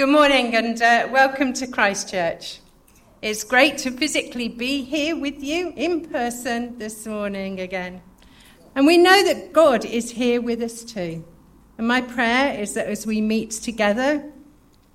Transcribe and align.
Good 0.00 0.08
morning 0.08 0.56
and 0.56 0.80
uh, 0.80 1.08
welcome 1.12 1.52
to 1.52 1.66
Christchurch. 1.66 2.60
It's 3.20 3.44
great 3.44 3.76
to 3.80 3.90
physically 3.90 4.48
be 4.48 4.82
here 4.82 5.14
with 5.14 5.42
you 5.42 5.74
in 5.76 6.08
person 6.08 6.78
this 6.78 7.06
morning 7.06 7.60
again. 7.60 8.00
And 8.74 8.86
we 8.86 8.96
know 8.96 9.22
that 9.22 9.52
God 9.52 9.84
is 9.84 10.12
here 10.12 10.40
with 10.40 10.62
us 10.62 10.84
too. 10.84 11.22
And 11.76 11.86
my 11.86 12.00
prayer 12.00 12.58
is 12.58 12.72
that 12.72 12.86
as 12.86 13.06
we 13.06 13.20
meet 13.20 13.50
together, 13.50 14.24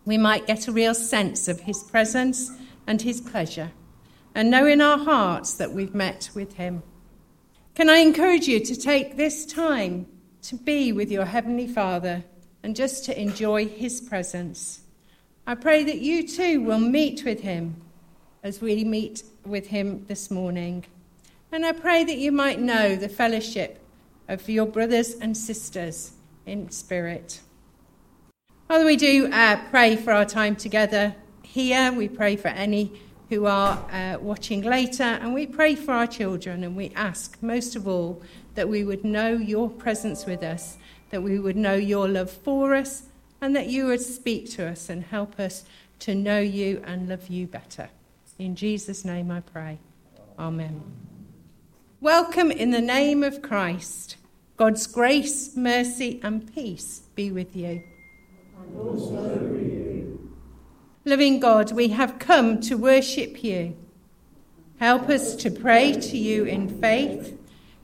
we 0.05 0.18
might 0.18 0.47
get 0.47 0.68
a 0.68 0.71
real 0.71 0.95
sense 0.95 1.47
of 1.47 1.59
His 1.59 1.83
presence 1.83 2.49
and 2.87 2.99
His 2.99 3.21
pleasure, 3.21 3.73
and 4.33 4.49
know 4.49 4.65
in 4.65 4.81
our 4.81 4.97
hearts 4.97 5.53
that 5.53 5.71
we've 5.71 5.93
met 5.93 6.31
with 6.33 6.55
Him. 6.55 6.81
Can 7.75 7.91
I 7.91 7.97
encourage 7.97 8.47
you 8.47 8.59
to 8.59 8.75
take 8.75 9.17
this 9.17 9.45
time 9.45 10.07
to 10.41 10.55
be 10.55 10.91
with 10.91 11.11
your 11.11 11.25
Heavenly 11.25 11.67
Father 11.67 12.23
and 12.63 12.75
just 12.75 13.05
to 13.05 13.21
enjoy 13.21 13.67
His 13.67 14.01
presence? 14.01 14.81
I 15.48 15.54
pray 15.54 15.84
that 15.84 16.00
you 16.00 16.27
too 16.27 16.61
will 16.61 16.79
meet 16.79 17.24
with 17.24 17.42
him 17.42 17.75
as 18.42 18.61
we 18.61 18.83
meet 18.83 19.21
with 19.46 19.68
him 19.68 20.04
this 20.07 20.32
morning. 20.32 20.86
And 21.52 21.64
I 21.64 21.71
pray 21.71 22.04
that 22.04 22.18
you 22.18 22.32
might 22.32 22.60
know 22.60 22.96
the 22.96 23.10
fellowship 23.10 23.79
of 24.28 24.50
your 24.50 24.66
brothers 24.66 25.14
and 25.14 25.38
sisters 25.38 26.14
in 26.47 26.71
spirit. 26.71 27.42
Father, 28.68 28.86
we 28.86 28.96
do 28.96 29.32
uh, 29.32 29.57
pray 29.69 29.96
for 29.96 30.11
our 30.11 30.25
time 30.25 30.55
together 30.55 31.14
here. 31.43 31.91
We 31.91 32.09
pray 32.09 32.36
for 32.38 32.47
any 32.47 33.00
who 33.30 33.45
are 33.45 33.77
uh, 33.91 34.17
watching 34.19 34.64
later, 34.64 35.03
and 35.03 35.31
we 35.31 35.45
pray 35.45 35.75
for 35.75 35.91
our 35.91 36.08
children. 36.08 36.64
And 36.64 36.75
we 36.75 36.91
ask, 36.95 37.38
most 37.44 37.75
of 37.75 37.88
all, 37.88 38.19
that 38.55 38.67
we 38.67 38.83
would 38.83 39.03
know 39.03 39.33
your 39.33 39.69
presence 39.69 40.25
with 40.25 40.41
us, 40.41 40.77
that 41.11 41.22
we 41.22 41.38
would 41.38 41.55
know 41.55 41.75
your 41.75 42.08
love 42.08 42.31
for 42.31 42.73
us, 42.73 43.03
and 43.45 43.55
that 43.55 43.67
you 43.67 43.85
would 43.85 44.02
speak 44.02 44.49
to 44.49 44.66
us 44.66 44.89
and 44.89 45.03
help 45.03 45.39
us 45.39 45.66
to 45.99 46.16
know 46.16 46.39
you 46.39 46.81
and 46.83 47.08
love 47.08 47.27
you 47.27 47.45
better. 47.45 47.89
In 48.39 48.55
Jesus' 48.55 49.05
name 49.05 49.29
I 49.29 49.41
pray. 49.41 49.77
Amen. 50.39 50.81
Welcome 52.02 52.49
in 52.49 52.71
the 52.71 52.81
name 52.81 53.21
of 53.21 53.43
Christ. 53.43 54.17
God's 54.57 54.87
grace, 54.87 55.55
mercy, 55.55 56.19
and 56.23 56.52
peace 56.55 57.03
be 57.13 57.29
with 57.29 57.55
you. 57.55 57.83
With 58.73 59.11
you. 59.11 60.35
Loving 61.05 61.39
God, 61.39 61.71
we 61.71 61.89
have 61.89 62.17
come 62.17 62.59
to 62.61 62.80
worship 62.80 63.43
you. 63.43 63.77
Help 64.80 65.07
us 65.07 65.35
to 65.35 65.52
pray 65.52 65.91
to 65.93 66.17
you 66.17 66.45
in 66.45 66.81
faith, 66.81 67.37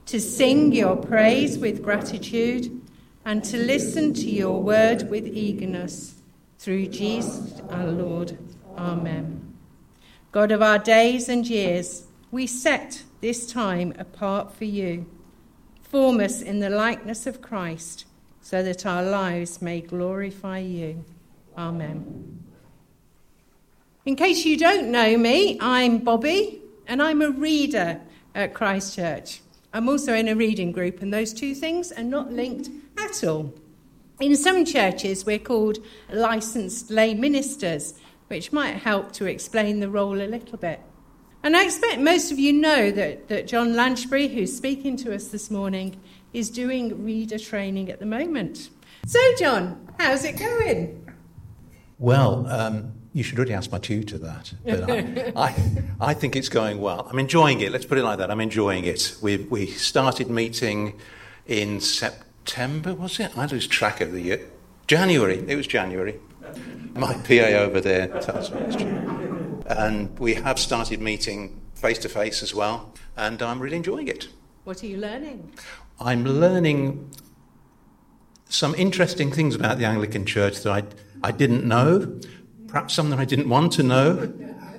to 0.06 0.20
sing 0.20 0.72
your 0.72 0.96
praise 0.96 1.56
with 1.56 1.84
gratitude 1.84 2.81
and 3.24 3.44
to 3.44 3.56
listen 3.56 4.12
to 4.14 4.28
your 4.28 4.62
word 4.62 5.08
with 5.10 5.26
eagerness. 5.26 6.14
Through 6.58 6.86
Jesus 6.88 7.60
our 7.70 7.88
Lord. 7.88 8.38
Amen. 8.78 9.56
God 10.30 10.52
of 10.52 10.62
our 10.62 10.78
days 10.78 11.28
and 11.28 11.44
years, 11.44 12.06
we 12.30 12.46
set 12.46 13.02
this 13.20 13.50
time 13.50 13.92
apart 13.98 14.54
for 14.54 14.64
you. 14.64 15.06
Form 15.82 16.20
us 16.20 16.40
in 16.40 16.60
the 16.60 16.70
likeness 16.70 17.26
of 17.26 17.42
Christ 17.42 18.06
so 18.40 18.62
that 18.62 18.86
our 18.86 19.02
lives 19.02 19.60
may 19.60 19.80
glorify 19.80 20.58
you. 20.58 21.04
Amen. 21.58 22.44
In 24.06 24.14
case 24.14 24.44
you 24.44 24.56
don't 24.56 24.92
know 24.92 25.18
me, 25.18 25.58
I'm 25.60 25.98
Bobby 25.98 26.62
and 26.86 27.02
I'm 27.02 27.22
a 27.22 27.30
reader 27.30 28.00
at 28.34 28.54
Christchurch. 28.54 29.40
I'm 29.72 29.88
also 29.88 30.14
in 30.14 30.28
a 30.28 30.36
reading 30.36 30.70
group, 30.70 31.02
and 31.02 31.12
those 31.12 31.32
two 31.32 31.54
things 31.54 31.92
are 31.92 32.02
not 32.04 32.32
linked 32.32 32.68
In 34.20 34.36
some 34.36 34.64
churches, 34.64 35.26
we're 35.26 35.38
called 35.38 35.78
licensed 36.10 36.90
lay 36.90 37.12
ministers, 37.12 37.94
which 38.28 38.52
might 38.52 38.76
help 38.76 39.12
to 39.12 39.26
explain 39.26 39.80
the 39.80 39.90
role 39.90 40.20
a 40.20 40.24
little 40.24 40.56
bit. 40.56 40.80
And 41.42 41.54
I 41.54 41.64
expect 41.64 42.00
most 42.00 42.32
of 42.32 42.38
you 42.38 42.52
know 42.54 42.90
that, 42.92 43.28
that 43.28 43.46
John 43.46 43.74
Lanchbury, 43.74 44.32
who's 44.32 44.56
speaking 44.56 44.96
to 44.98 45.14
us 45.14 45.28
this 45.28 45.50
morning, 45.50 46.00
is 46.32 46.48
doing 46.48 47.04
reader 47.04 47.38
training 47.38 47.90
at 47.90 47.98
the 47.98 48.06
moment. 48.06 48.70
So, 49.06 49.18
John, 49.38 49.86
how's 49.98 50.24
it 50.24 50.38
going? 50.38 51.06
Well, 51.98 52.46
um, 52.46 52.92
you 53.12 53.22
should 53.22 53.38
really 53.38 53.52
ask 53.52 53.70
my 53.70 53.78
tutor 53.78 54.16
that. 54.18 54.54
But 54.64 54.90
I, 54.90 55.32
I, 55.36 55.82
I, 56.10 56.14
think 56.14 56.34
it's 56.36 56.48
going 56.48 56.80
well. 56.80 57.06
I'm 57.10 57.18
enjoying 57.18 57.60
it. 57.60 57.72
Let's 57.72 57.84
put 57.84 57.98
it 57.98 58.04
like 58.04 58.18
that. 58.18 58.30
I'm 58.30 58.40
enjoying 58.40 58.84
it. 58.84 59.16
We, 59.20 59.36
we 59.36 59.66
started 59.66 60.30
meeting 60.30 60.98
in 61.46 61.80
September 61.80 62.26
September, 62.44 62.92
was 62.92 63.20
it? 63.20 63.38
I 63.38 63.46
lose 63.46 63.68
track 63.68 64.00
of 64.00 64.10
the 64.10 64.20
year. 64.20 64.40
January, 64.88 65.44
it 65.46 65.54
was 65.54 65.68
January. 65.68 66.18
My 66.92 67.14
PA 67.14 67.56
over 67.62 67.80
there 67.80 68.08
tells 68.20 68.50
me 68.50 68.60
it's 68.62 68.74
true. 68.74 69.62
And 69.66 70.18
we 70.18 70.34
have 70.34 70.58
started 70.58 71.00
meeting 71.00 71.60
face 71.74 71.98
to 72.00 72.08
face 72.08 72.42
as 72.42 72.52
well, 72.52 72.94
and 73.16 73.40
I'm 73.40 73.60
really 73.60 73.76
enjoying 73.76 74.08
it. 74.08 74.28
What 74.64 74.82
are 74.82 74.86
you 74.86 74.96
learning? 74.96 75.52
I'm 76.00 76.24
learning 76.24 77.12
some 78.48 78.74
interesting 78.74 79.30
things 79.30 79.54
about 79.54 79.78
the 79.78 79.84
Anglican 79.84 80.26
Church 80.26 80.62
that 80.62 80.72
I, 80.72 81.28
I 81.28 81.30
didn't 81.30 81.64
know, 81.64 82.20
perhaps 82.66 82.92
some 82.94 83.10
that 83.10 83.20
I 83.20 83.24
didn't 83.24 83.48
want 83.48 83.72
to 83.74 83.84
know, 83.84 84.32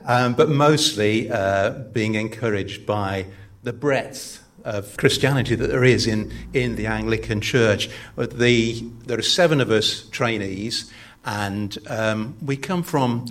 um, 0.06 0.34
but 0.34 0.50
mostly 0.50 1.32
uh, 1.32 1.70
being 1.94 2.16
encouraged 2.16 2.86
by 2.86 3.28
the 3.64 3.72
breadth 3.72 4.43
of 4.64 4.96
Christianity 4.98 5.56
that 5.56 5.68
there 5.68 5.84
is 5.84 6.08
in, 6.08 6.32
in 6.54 6.76
the 6.76 6.88
Anglican 6.88 7.42
Church. 7.42 7.90
The, 8.16 8.82
there 9.06 9.20
are 9.20 9.22
seven 9.22 9.62
of 9.62 9.70
us 9.70 10.08
trainees, 10.10 10.92
and 11.26 11.78
um, 11.88 12.36
we 12.44 12.58
come 12.58 12.84
from 12.84 13.26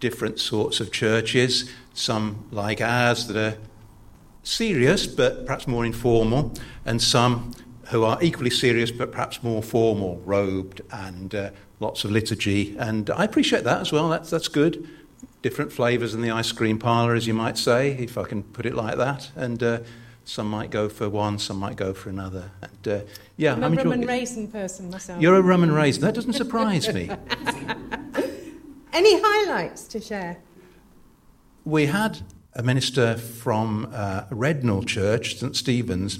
different 0.00 0.38
sorts 0.38 0.80
of 0.80 0.92
churches, 0.92 1.70
some 1.94 2.44
like 2.50 2.80
ours 2.80 3.26
that 3.28 3.36
are 3.36 3.58
serious 4.42 5.06
but 5.06 5.44
perhaps 5.46 5.66
more 5.66 5.84
informal, 5.84 6.52
and 6.84 7.02
some 7.02 7.52
who 7.88 8.04
are 8.04 8.18
equally 8.22 8.50
serious 8.50 8.90
but 8.90 9.12
perhaps 9.12 9.42
more 9.42 9.62
formal, 9.62 10.20
robed 10.24 10.80
and 10.90 11.34
uh, 11.34 11.50
lots 11.80 12.04
of 12.04 12.10
liturgy. 12.10 12.76
And 12.78 13.10
I 13.10 13.24
appreciate 13.24 13.64
that 13.64 13.80
as 13.80 13.92
well, 13.92 14.08
that's, 14.08 14.30
that's 14.30 14.48
good. 14.48 14.88
Different 15.42 15.72
flavours 15.72 16.14
in 16.14 16.20
the 16.20 16.30
ice 16.30 16.52
cream 16.52 16.78
parlour, 16.78 17.14
as 17.14 17.26
you 17.26 17.34
might 17.34 17.58
say, 17.58 17.92
if 17.92 18.18
I 18.18 18.24
can 18.24 18.42
put 18.42 18.66
it 18.66 18.74
like 18.74 18.96
that. 18.96 19.30
And 19.36 19.62
uh, 19.62 19.78
some 20.26 20.50
might 20.50 20.70
go 20.70 20.88
for 20.88 21.08
one, 21.08 21.38
some 21.38 21.58
might 21.58 21.76
go 21.76 21.94
for 21.94 22.10
another. 22.10 22.50
And, 22.60 22.88
uh, 22.88 23.00
yeah, 23.36 23.54
I'm, 23.54 23.62
I'm 23.62 23.78
a 23.78 23.82
rum 23.82 23.92
and 23.92 24.06
raisin 24.06 24.48
person 24.48 24.90
myself. 24.90 25.22
You're 25.22 25.36
a 25.36 25.40
rum 25.40 25.62
and 25.62 25.72
raisin. 25.72 26.02
That 26.02 26.14
doesn't 26.14 26.32
surprise 26.32 26.92
me. 26.92 27.08
Any 28.92 29.20
highlights 29.22 29.86
to 29.88 30.00
share? 30.00 30.38
We 31.64 31.86
had 31.86 32.18
a 32.54 32.62
minister 32.64 33.16
from 33.16 33.88
uh, 33.92 34.24
Rednal 34.30 34.84
Church, 34.84 35.36
St 35.36 35.54
Stephen's, 35.54 36.18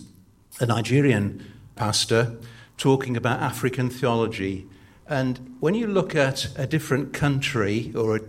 a 0.61 0.67
Nigerian 0.67 1.45
pastor, 1.75 2.37
talking 2.77 3.17
about 3.17 3.41
African 3.41 3.91
theology. 3.91 4.69
And 5.09 5.57
when 5.59 5.75
you 5.75 5.89
look 5.89 6.15
at 6.15 6.49
a 6.57 6.67
different 6.67 7.13
country 7.13 7.93
or 7.97 8.21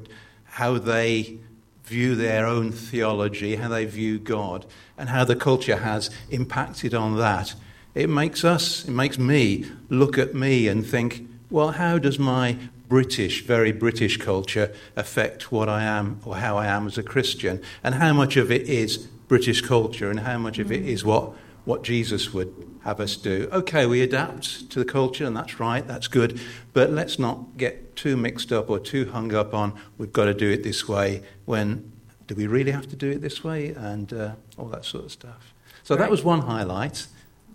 how 0.44 0.80
they 0.80 1.38
view 1.88 2.16
their 2.16 2.46
own 2.46 2.72
theology, 2.72 3.56
how 3.56 3.70
they 3.70 3.86
view 3.86 4.20
God, 4.20 4.66
and 4.98 5.10
how 5.10 5.24
the 5.24 5.36
culture 5.36 5.78
has 5.78 6.10
impacted 6.30 6.94
on 6.94 7.18
that. 7.18 7.56
It 7.96 8.10
makes 8.10 8.44
us, 8.44 8.86
it 8.86 8.92
makes 8.92 9.18
me 9.18 9.66
look 9.90 10.18
at 10.18 10.36
me 10.36 10.68
and 10.68 10.86
think, 10.86 11.28
well, 11.50 11.72
how 11.72 11.98
does 11.98 12.20
my 12.20 12.58
British, 12.90 13.46
very 13.46 13.72
British 13.72 14.18
culture 14.18 14.74
affect 14.96 15.52
what 15.52 15.70
I 15.70 15.84
am 15.84 16.20
or 16.26 16.36
how 16.36 16.58
I 16.58 16.68
am 16.68 16.88
as 16.88 16.98
a 16.98 17.04
Christian? 17.04 17.62
And 17.84 17.96
how 17.96 18.12
much 18.14 18.36
of 18.36 18.52
it 18.52 18.64
is 18.64 18.98
British 19.28 19.62
culture 19.62 20.10
and 20.10 20.20
how 20.20 20.38
much 20.38 20.60
of 20.60 20.72
it 20.72 20.84
mm. 20.84 20.88
is 20.88 21.06
what, 21.06 21.34
what 21.68 21.84
Jesus 21.84 22.34
would 22.34 22.80
have 22.86 23.02
us 23.02 23.18
do? 23.18 23.50
Okay, 23.52 23.86
we 23.86 24.02
adapt 24.02 24.70
to 24.70 24.80
the 24.80 24.86
culture, 24.86 25.26
and 25.26 25.36
that's 25.36 25.60
right, 25.60 25.86
that's 25.86 26.08
good, 26.08 26.40
but 26.72 26.92
let's 26.92 27.20
not 27.20 27.58
get 27.58 27.98
too 27.98 28.16
mixed 28.16 28.54
up 28.54 28.70
or 28.70 28.80
too 28.80 29.12
hung 29.12 29.34
up 29.34 29.54
on 29.54 29.78
we've 29.98 30.14
got 30.14 30.26
to 30.26 30.34
do 30.34 30.50
it 30.50 30.64
this 30.64 30.88
way 30.88 31.22
when 31.44 31.92
do 32.28 32.36
we 32.36 32.48
really 32.48 32.72
have 32.72 32.88
to 32.88 32.96
do 32.96 33.10
it 33.12 33.22
this 33.22 33.44
way 33.44 33.70
and 33.70 34.14
uh, 34.14 34.32
all 34.58 34.68
that 34.68 34.86
sort 34.86 35.04
of 35.06 35.12
stuff. 35.12 35.54
So 35.84 35.96
right. 35.96 36.02
that 36.02 36.12
was 36.12 36.24
one 36.24 36.42
highlight. 36.42 37.08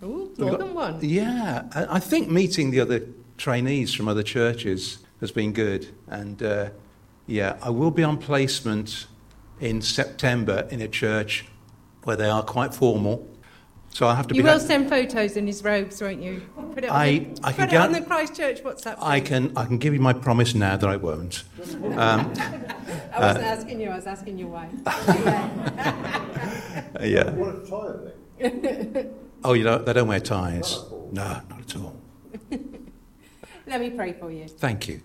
Ooh, 0.03 0.31
more 0.37 0.51
got, 0.51 0.59
than 0.59 0.73
one. 0.75 0.99
Yeah, 1.01 1.63
I, 1.73 1.95
I, 1.95 1.99
think 1.99 2.29
meeting 2.29 2.69
the 2.69 2.81
other 2.81 3.01
trainees 3.37 3.93
from 3.93 4.07
other 4.07 4.23
churches 4.23 4.99
has 5.21 5.31
been 5.31 5.53
good. 5.53 5.87
And 6.07 6.43
uh, 6.43 6.69
yeah, 7.25 7.57
I 7.63 7.71
will 7.71 7.91
be 7.91 8.03
on 8.03 8.17
placement 8.17 9.07
in 9.59 9.81
September 9.81 10.67
in 10.69 10.81
a 10.81 10.87
church 10.87 11.45
where 12.03 12.15
they 12.15 12.29
are 12.29 12.43
quite 12.43 12.73
formal 12.75 13.32
so 13.93 14.07
I 14.07 14.15
have 14.15 14.27
to. 14.27 14.35
You 14.35 14.43
will 14.43 14.59
send 14.59 14.89
photos 14.89 15.37
in 15.37 15.45
his 15.45 15.63
robes, 15.63 16.01
won't 16.01 16.21
you? 16.21 16.41
Put 16.73 16.83
it 16.83 16.89
on, 16.89 16.95
I, 16.95 17.19
the, 17.19 17.39
I 17.43 17.51
can 17.51 17.65
put 17.65 17.69
get, 17.69 17.73
it 17.73 17.85
on 17.85 17.91
the 17.91 18.01
Christchurch 18.01 18.63
WhatsApp. 18.63 18.97
I 18.99 19.19
can. 19.19 19.55
I 19.55 19.65
can 19.65 19.77
give 19.77 19.93
you 19.93 19.99
my 19.99 20.13
promise 20.13 20.55
now 20.55 20.75
that 20.77 20.89
I 20.89 20.95
won't. 20.95 21.43
Um, 21.83 22.33
I 23.13 23.19
wasn't 23.19 23.45
uh, 23.45 23.47
asking 23.47 23.79
you. 23.79 23.89
I 23.89 23.95
was 23.95 24.07
asking 24.07 24.39
your 24.39 24.47
wife. 24.47 24.71
yeah. 27.01 27.33
oh, 29.43 29.53
you 29.53 29.63
know 29.63 29.77
they 29.77 29.93
don't 29.93 30.07
wear 30.07 30.19
ties. 30.19 30.79
No, 31.11 31.41
not 31.49 31.59
at 31.59 31.75
all. 31.75 31.95
Let 33.67 33.79
me 33.79 33.91
pray 33.91 34.13
for 34.13 34.31
you. 34.31 34.47
Thank 34.47 34.87
you. 34.87 35.01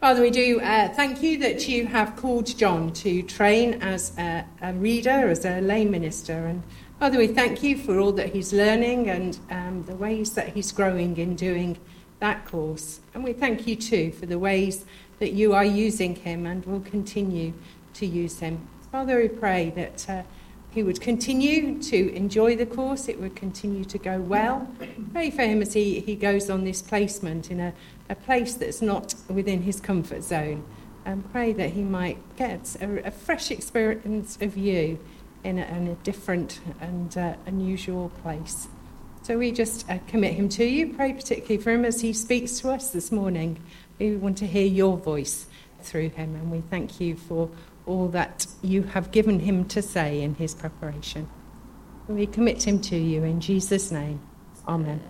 Father, 0.00 0.20
we 0.20 0.30
do 0.30 0.60
uh, 0.60 0.88
thank 0.94 1.22
you 1.22 1.38
that 1.38 1.68
you 1.68 1.86
have 1.86 2.16
called 2.16 2.58
John 2.58 2.92
to 2.94 3.22
train 3.22 3.74
as 3.74 4.18
a, 4.18 4.44
a, 4.60 4.72
reader, 4.72 5.28
as 5.28 5.44
a 5.44 5.60
lay 5.60 5.84
minister. 5.84 6.46
And 6.46 6.64
Father, 7.02 7.18
we 7.18 7.26
thank 7.26 7.64
you 7.64 7.76
for 7.76 7.98
all 7.98 8.12
that 8.12 8.32
he's 8.32 8.52
learning 8.52 9.10
and 9.10 9.36
um, 9.50 9.82
the 9.88 9.96
ways 9.96 10.34
that 10.34 10.50
he's 10.54 10.70
growing 10.70 11.16
in 11.16 11.34
doing 11.34 11.76
that 12.20 12.46
course. 12.46 13.00
And 13.12 13.24
we 13.24 13.32
thank 13.32 13.66
you 13.66 13.74
too 13.74 14.12
for 14.12 14.26
the 14.26 14.38
ways 14.38 14.84
that 15.18 15.32
you 15.32 15.52
are 15.52 15.64
using 15.64 16.14
him 16.14 16.46
and 16.46 16.64
will 16.64 16.78
continue 16.78 17.54
to 17.94 18.06
use 18.06 18.38
him. 18.38 18.68
Father, 18.92 19.18
we 19.18 19.26
pray 19.26 19.70
that 19.70 20.08
uh, 20.08 20.22
he 20.70 20.84
would 20.84 21.00
continue 21.00 21.82
to 21.82 22.14
enjoy 22.14 22.54
the 22.54 22.66
course, 22.66 23.08
it 23.08 23.20
would 23.20 23.34
continue 23.34 23.84
to 23.84 23.98
go 23.98 24.20
well. 24.20 24.68
Pray 25.12 25.32
for 25.32 25.42
him 25.42 25.60
as 25.60 25.72
he, 25.72 25.98
he 25.98 26.14
goes 26.14 26.48
on 26.48 26.62
this 26.62 26.80
placement 26.80 27.50
in 27.50 27.58
a, 27.58 27.74
a 28.10 28.14
place 28.14 28.54
that's 28.54 28.80
not 28.80 29.16
within 29.28 29.62
his 29.62 29.80
comfort 29.80 30.22
zone. 30.22 30.64
And 31.04 31.28
pray 31.32 31.52
that 31.52 31.70
he 31.70 31.82
might 31.82 32.18
get 32.36 32.76
a, 32.80 33.08
a 33.08 33.10
fresh 33.10 33.50
experience 33.50 34.38
of 34.40 34.56
you 34.56 35.00
in 35.44 35.58
a, 35.58 35.64
in 35.64 35.88
a 35.88 35.94
different 35.96 36.60
and 36.80 37.16
uh, 37.16 37.34
unusual 37.46 38.10
place. 38.22 38.68
So 39.22 39.38
we 39.38 39.52
just 39.52 39.88
uh, 39.88 39.98
commit 40.08 40.34
him 40.34 40.48
to 40.50 40.64
you. 40.64 40.94
Pray 40.94 41.12
particularly 41.12 41.62
for 41.62 41.70
him 41.70 41.84
as 41.84 42.00
he 42.00 42.12
speaks 42.12 42.58
to 42.60 42.70
us 42.70 42.90
this 42.90 43.12
morning. 43.12 43.60
We 43.98 44.16
want 44.16 44.38
to 44.38 44.46
hear 44.46 44.66
your 44.66 44.96
voice 44.96 45.46
through 45.80 46.10
him, 46.10 46.34
and 46.34 46.50
we 46.50 46.60
thank 46.60 47.00
you 47.00 47.16
for 47.16 47.48
all 47.86 48.08
that 48.08 48.46
you 48.62 48.82
have 48.82 49.10
given 49.10 49.40
him 49.40 49.64
to 49.66 49.82
say 49.82 50.22
in 50.22 50.34
his 50.34 50.54
preparation. 50.54 51.28
We 52.08 52.26
commit 52.26 52.66
him 52.66 52.80
to 52.82 52.96
you 52.96 53.22
in 53.24 53.40
Jesus' 53.40 53.90
name. 53.90 54.20
Amen. 54.66 55.00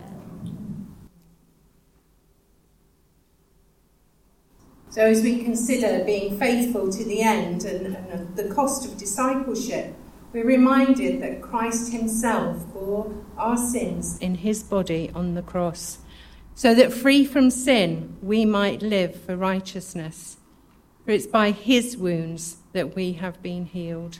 So, 4.89 5.01
as 5.01 5.23
we 5.23 5.43
consider 5.43 6.03
being 6.05 6.37
faithful 6.37 6.91
to 6.91 7.03
the 7.03 7.21
end 7.21 7.65
and, 7.65 7.95
and, 7.95 8.35
the 8.35 8.53
cost 8.53 8.85
of 8.85 8.95
discipleship, 8.95 9.95
we're 10.33 10.45
reminded 10.45 11.21
that 11.21 11.41
Christ 11.41 11.91
Himself 11.91 12.65
bore 12.73 13.13
our 13.37 13.55
sins 13.55 14.17
in 14.17 14.35
His 14.35 14.63
body 14.63 15.11
on 15.13 15.35
the 15.35 15.43
cross, 15.43 15.99
so 16.55 16.73
that 16.73 16.91
free 16.91 17.23
from 17.23 17.51
sin 17.51 18.17
we 18.21 18.43
might 18.43 18.81
live 18.81 19.15
for 19.15 19.37
righteousness. 19.37 20.37
For 21.05 21.11
it's 21.11 21.27
by 21.27 21.51
His 21.51 21.95
wounds 21.95 22.57
that 22.73 22.95
we 22.95 23.13
have 23.13 23.41
been 23.43 23.65
healed. 23.65 24.19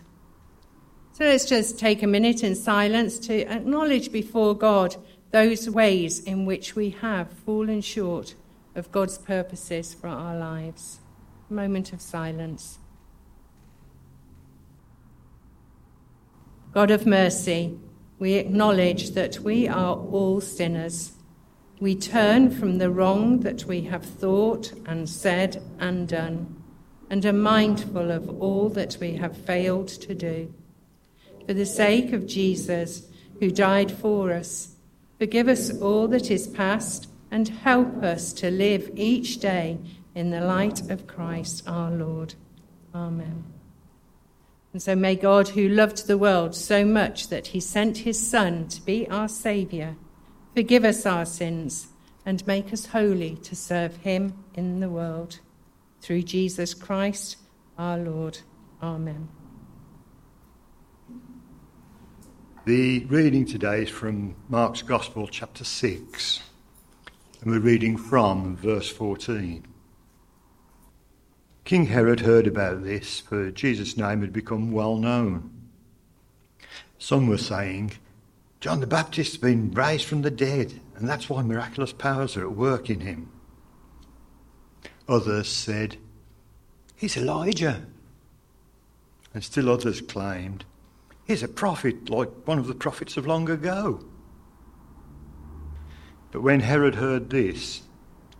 So 1.14 1.26
let's 1.26 1.46
just 1.46 1.80
take 1.80 2.04
a 2.04 2.08
minute 2.08 2.44
in 2.44 2.56
silence 2.56 3.18
to 3.20 3.42
acknowledge 3.52 4.12
before 4.12 4.56
God 4.56 4.96
those 5.32 5.70
ways 5.70 6.20
in 6.20 6.46
which 6.46 6.76
we 6.76 6.92
have 7.02 7.32
fallen 7.32 7.82
short 7.82 8.36
of 8.76 8.92
God's 8.92 9.18
purposes 9.18 9.94
for 9.94 10.08
our 10.08 10.38
lives. 10.38 11.00
A 11.50 11.54
moment 11.54 11.94
of 11.94 12.02
silence. 12.02 12.78
God 16.74 16.90
of 16.90 17.06
mercy, 17.06 17.78
we 18.18 18.34
acknowledge 18.34 19.12
that 19.12 19.40
we 19.40 19.68
are 19.68 19.96
all 19.96 20.42
sinners. 20.42 21.14
We 21.80 21.96
turn 21.96 22.50
from 22.50 22.78
the 22.78 22.90
wrong 22.90 23.42
that 23.42 23.66
we 23.66 23.82
have 23.82 24.04
thought 24.04 24.74
and 24.86 25.08
said 25.08 25.62
and 25.80 26.08
done 26.08 26.64
and 27.10 27.24
are 27.28 27.34
mindful 27.34 28.10
of 28.10 28.42
all 28.42 28.70
that 28.70 28.98
we 29.00 29.14
have 29.18 29.38
failed 29.38 29.88
to 29.88 30.16
do. 30.16 30.52
For 31.46 31.54
the 31.54 31.66
sake 31.66 32.12
of 32.12 32.26
Jesus, 32.26 33.04
who 33.40 33.52
died 33.52 33.92
for 33.92 34.32
us, 34.32 34.76
forgive 35.20 35.48
us 35.48 35.80
all 35.80 36.08
that 36.08 36.32
is 36.32 36.48
past 36.48 37.08
and 37.30 37.48
help 37.50 38.02
us 38.02 38.34
to 38.34 38.50
live 38.50 38.90
each 38.96 39.40
day 39.40 39.78
in 40.16 40.32
the 40.32 40.42
light 40.42 40.90
of 40.90 41.06
Christ 41.06 41.64
our 41.68 41.92
Lord. 41.92 42.34
Amen. 42.96 43.44
And 44.74 44.82
so 44.82 44.96
may 44.96 45.16
God, 45.16 45.50
who 45.50 45.70
loved 45.70 46.08
the 46.08 46.18
world 46.18 46.56
so 46.56 46.84
much 46.84 47.28
that 47.28 47.48
he 47.48 47.60
sent 47.60 48.00
his 48.00 48.28
Son 48.28 48.68
to 48.70 48.82
be 48.82 49.08
our 49.08 49.28
Saviour, 49.28 49.96
forgive 50.56 50.84
us 50.84 51.06
our 51.06 51.26
sins 51.26 51.88
and 52.26 52.46
make 52.48 52.74
us 52.74 52.88
holy 52.88 53.36
to 53.38 53.56
serve 53.56 53.98
him 53.98 54.34
in 54.56 54.80
the 54.80 54.90
world 54.90 55.40
through 56.02 56.24
Jesus 56.24 56.74
Christ 56.74 57.38
our 57.78 58.00
Lord. 58.00 58.40
Amen. 58.82 59.30
The 62.66 63.06
reading 63.06 63.46
today 63.46 63.84
is 63.84 63.90
from 63.90 64.36
Mark's 64.50 64.82
Gospel, 64.82 65.28
chapter 65.28 65.64
6, 65.64 66.42
and 67.42 67.52
we're 67.52 67.60
reading 67.60 67.96
from 67.98 68.56
verse 68.56 68.90
14. 68.90 69.68
King 71.66 71.86
Herod 71.86 72.20
heard 72.22 72.46
about 72.46 72.84
this, 72.84 73.22
for 73.22 73.50
Jesus' 73.50 73.96
name 73.96 74.20
had 74.22 74.34
become 74.34 74.72
well 74.72 74.98
known. 74.98 75.50
Some 76.98 77.28
were 77.28 77.38
saying, 77.38 77.94
John 78.60 78.82
the 78.82 78.88
Baptist 78.88 79.34
has 79.34 79.42
been 79.42 79.72
raised 79.72 80.06
from 80.06 80.24
the 80.24 80.32
dead, 80.32 80.80
and 80.96 81.08
that's 81.08 81.30
why 81.30 81.42
miraculous 81.42 81.94
powers 81.94 82.36
are 82.36 82.46
at 82.46 82.56
work 82.56 82.90
in 82.90 83.00
him. 83.00 83.30
Others 85.08 85.50
said, 85.50 85.98
He's 86.96 87.18
Elijah. 87.18 87.86
And 89.34 89.44
still 89.44 89.70
others 89.70 90.02
claimed, 90.02 90.66
He's 91.26 91.44
a 91.44 91.48
prophet 91.48 92.10
like 92.10 92.30
one 92.46 92.60
of 92.60 92.68
the 92.68 92.76
prophets 92.76 93.16
of 93.16 93.26
long 93.26 93.50
ago. 93.50 94.04
But 96.32 96.42
when 96.42 96.60
Herod 96.60 96.96
heard 96.96 97.30
this, 97.30 97.84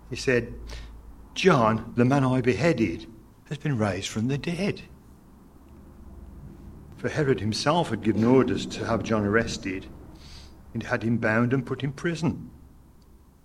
he 0.10 0.16
said, 0.18 0.54
John, 1.36 1.94
the 1.96 2.06
man 2.06 2.24
I 2.24 2.42
beheaded, 2.42 3.08
has 3.54 3.62
been 3.62 3.78
raised 3.78 4.10
from 4.10 4.28
the 4.28 4.38
dead. 4.38 4.82
For 6.98 7.08
Herod 7.08 7.40
himself 7.40 7.92
had 7.92 8.02
given 8.02 8.24
orders 8.24 8.66
to 8.66 8.86
have 8.86 9.04
John 9.04 9.24
arrested 9.24 9.86
and 10.74 10.82
had 10.82 11.04
him 11.04 11.18
bound 11.18 11.54
and 11.54 11.64
put 11.64 11.84
in 11.84 11.92
prison. 11.92 12.50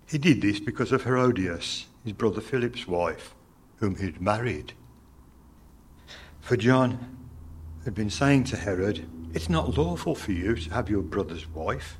He 0.07 0.17
did 0.17 0.41
this 0.41 0.59
because 0.59 0.91
of 0.91 1.03
Herodias, 1.03 1.85
his 2.03 2.13
brother 2.13 2.41
Philip's 2.41 2.87
wife, 2.87 3.35
whom 3.75 3.97
he 3.97 4.05
had 4.05 4.19
married. 4.19 4.73
For 6.41 6.57
John 6.57 7.15
had 7.85 7.93
been 7.93 8.09
saying 8.09 8.45
to 8.45 8.57
Herod, 8.57 9.07
It's 9.35 9.47
not 9.49 9.77
lawful 9.77 10.15
for 10.15 10.31
you 10.31 10.55
to 10.55 10.73
have 10.73 10.89
your 10.89 11.03
brother's 11.03 11.47
wife. 11.49 11.99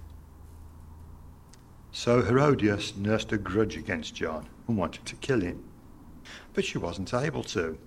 So 1.92 2.24
Herodias 2.24 2.96
nursed 2.96 3.32
a 3.34 3.38
grudge 3.38 3.78
against 3.78 4.16
John 4.16 4.50
and 4.68 4.78
wanted 4.78 5.06
to 5.06 5.16
kill 5.18 5.42
him. 5.42 5.64
But 6.56 6.66
she 6.66 6.80
wasn't 6.80 7.14
able 7.14 7.44
to, 7.44 7.78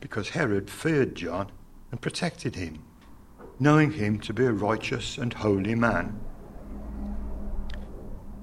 because 0.00 0.30
Herod 0.30 0.70
feared 0.70 1.14
John 1.14 1.50
and 1.90 2.00
protected 2.00 2.56
him, 2.56 2.82
knowing 3.58 3.92
him 3.92 4.20
to 4.20 4.32
be 4.32 4.44
a 4.44 4.52
righteous 4.52 5.18
and 5.18 5.32
holy 5.32 5.74
man. 5.74 6.20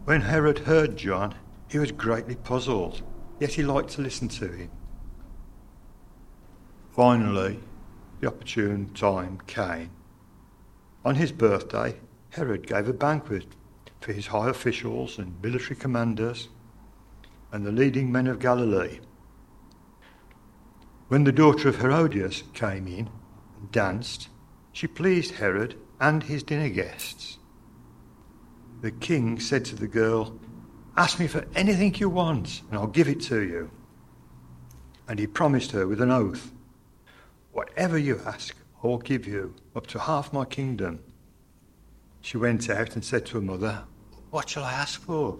When 0.06 0.22
Herod 0.22 0.60
heard 0.60 0.98
John, 0.98 1.36
he 1.70 1.80
was 1.80 1.92
greatly 1.92 2.36
puzzled, 2.36 3.02
yet 3.40 3.54
he 3.54 3.64
liked 3.64 3.90
to 3.92 4.02
listen 4.02 4.28
to 4.30 4.48
him. 4.48 4.72
Finally, 6.92 7.60
the 8.22 8.28
opportune 8.28 8.94
time 8.94 9.40
came. 9.48 9.90
On 11.04 11.16
his 11.16 11.32
birthday, 11.32 11.98
Herod 12.30 12.68
gave 12.68 12.88
a 12.88 12.94
banquet 12.94 13.46
for 14.00 14.14
his 14.14 14.28
high 14.28 14.50
officials 14.50 15.18
and 15.18 15.42
military 15.42 15.76
commanders 15.76 16.50
and 17.52 17.66
the 17.66 17.72
leading 17.72 18.12
men 18.12 18.28
of 18.28 18.40
Galilee. 18.40 19.00
When 21.08 21.24
the 21.24 21.32
daughter 21.32 21.70
of 21.70 21.82
Herodias 21.82 22.44
came 22.54 22.88
in 22.88 23.10
and 23.60 23.72
danced, 23.72 24.30
she 24.72 24.88
pleased 24.88 25.36
Herod 25.36 25.78
and 26.00 26.24
his 26.24 26.42
dinner 26.42 26.70
guests. 26.70 27.38
The 28.82 28.92
king 28.92 29.40
said 29.40 29.66
to 29.66 29.76
the 29.76 29.88
girl, 29.88 30.40
Ask 30.98 31.20
me 31.20 31.28
for 31.28 31.46
anything 31.54 31.94
you 31.96 32.10
want, 32.10 32.62
and 32.70 32.80
I'll 32.80 32.88
give 32.88 33.08
it 33.08 33.22
to 33.24 33.42
you. 33.42 33.70
And 35.08 35.20
he 35.20 35.28
promised 35.28 35.72
her 35.72 35.88
with 35.88 36.02
an 36.02 36.12
oath 36.12 36.52
Whatever 37.52 37.98
you 37.98 38.20
ask, 38.26 38.54
I 38.84 38.88
will 38.88 38.98
give 38.98 39.26
you, 39.26 39.56
up 39.76 39.88
to 39.88 40.00
half 40.00 40.34
my 40.34 40.44
kingdom. 40.44 41.00
She 42.20 42.36
went 42.36 42.70
out 42.70 42.96
and 42.96 43.06
said 43.06 43.26
to 43.28 43.36
her 43.36 43.42
mother, 43.42 43.84
What 44.30 44.50
shall 44.50 44.66
I 44.66 44.74
ask 44.74 45.00
for? 45.00 45.38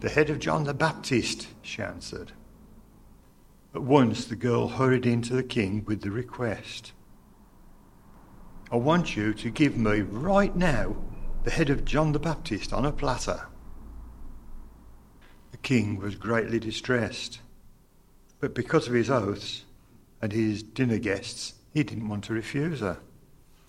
The 0.00 0.08
head 0.08 0.30
of 0.30 0.38
John 0.38 0.64
the 0.64 0.72
Baptist, 0.72 1.48
she 1.60 1.82
answered. 1.82 2.32
At 3.74 3.82
once 3.82 4.24
the 4.24 4.36
girl 4.36 4.68
hurried 4.68 5.06
in 5.06 5.22
to 5.22 5.34
the 5.34 5.42
king 5.42 5.84
with 5.86 6.02
the 6.02 6.10
request 6.10 6.92
I 8.74 8.76
want 8.76 9.14
you 9.14 9.34
to 9.34 9.50
give 9.50 9.76
me 9.76 10.00
right 10.00 10.54
now 10.56 10.96
the 11.44 11.50
head 11.50 11.70
of 11.70 11.84
John 11.84 12.10
the 12.10 12.18
Baptist 12.18 12.72
on 12.72 12.84
a 12.84 12.90
platter. 12.90 13.46
The 15.52 15.58
king 15.58 15.98
was 15.98 16.16
greatly 16.16 16.58
distressed, 16.58 17.40
but 18.40 18.54
because 18.54 18.88
of 18.88 18.94
his 18.94 19.10
oaths, 19.10 19.64
and 20.20 20.32
his 20.32 20.62
dinner 20.62 20.98
guests, 20.98 21.54
he 21.72 21.84
didn't 21.84 22.08
want 22.08 22.24
to 22.24 22.32
refuse 22.32 22.80
her. 22.80 22.98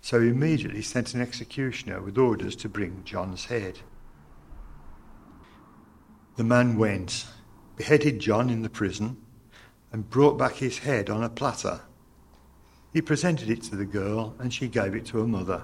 So 0.01 0.21
he 0.21 0.29
immediately 0.29 0.81
sent 0.81 1.13
an 1.13 1.21
executioner 1.21 2.01
with 2.01 2.17
orders 2.17 2.55
to 2.57 2.69
bring 2.69 3.03
John's 3.03 3.45
head. 3.45 3.79
The 6.37 6.43
man 6.43 6.77
went, 6.77 7.27
beheaded 7.75 8.19
John 8.19 8.49
in 8.49 8.61
the 8.61 8.69
prison, 8.69 9.17
and 9.95 10.09
brought 10.09 10.37
back 10.37 10.55
his 10.55 10.79
head 10.79 11.09
on 11.09 11.23
a 11.23 11.29
platter. 11.29 11.79
He 12.91 13.01
presented 13.01 13.49
it 13.49 13.63
to 13.63 13.77
the 13.77 13.85
girl, 13.85 14.35
and 14.39 14.53
she 14.53 14.67
gave 14.67 14.93
it 14.93 15.05
to 15.05 15.19
her 15.19 15.25
mother. 15.25 15.63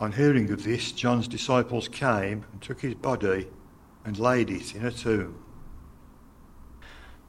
On 0.00 0.10
hearing 0.10 0.50
of 0.50 0.64
this, 0.64 0.90
John's 0.92 1.28
disciples 1.28 1.86
came 1.86 2.46
and 2.50 2.62
took 2.62 2.80
his 2.80 2.94
body 2.94 3.48
and 4.06 4.18
laid 4.18 4.48
it 4.48 4.74
in 4.74 4.86
a 4.86 4.90
tomb. 4.90 5.44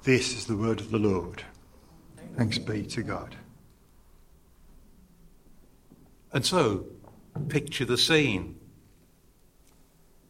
This 0.04 0.34
is 0.34 0.46
the 0.46 0.56
word 0.56 0.80
of 0.80 0.92
the 0.92 0.98
Lord. 0.98 1.44
Thanks 2.38 2.58
be 2.58 2.86
to 2.86 3.04
God. 3.04 3.36
And 6.32 6.46
so, 6.46 6.86
picture 7.50 7.84
the 7.84 7.98
scene. 7.98 8.58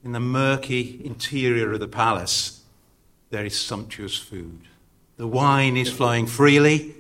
In 0.04 0.14
the 0.14 0.20
murky 0.20 1.04
interior 1.06 1.72
of 1.72 1.82
the 1.82 1.88
palace, 1.88 2.65
there 3.36 3.46
is 3.46 3.60
sumptuous 3.60 4.18
food. 4.18 4.62
The 5.18 5.28
wine 5.28 5.76
is 5.76 5.92
flowing 5.92 6.26
freely, 6.26 6.96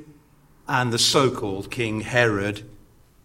and 0.67 0.91
the 0.91 0.99
so 0.99 1.31
called 1.31 1.71
King 1.71 2.01
Herod 2.01 2.69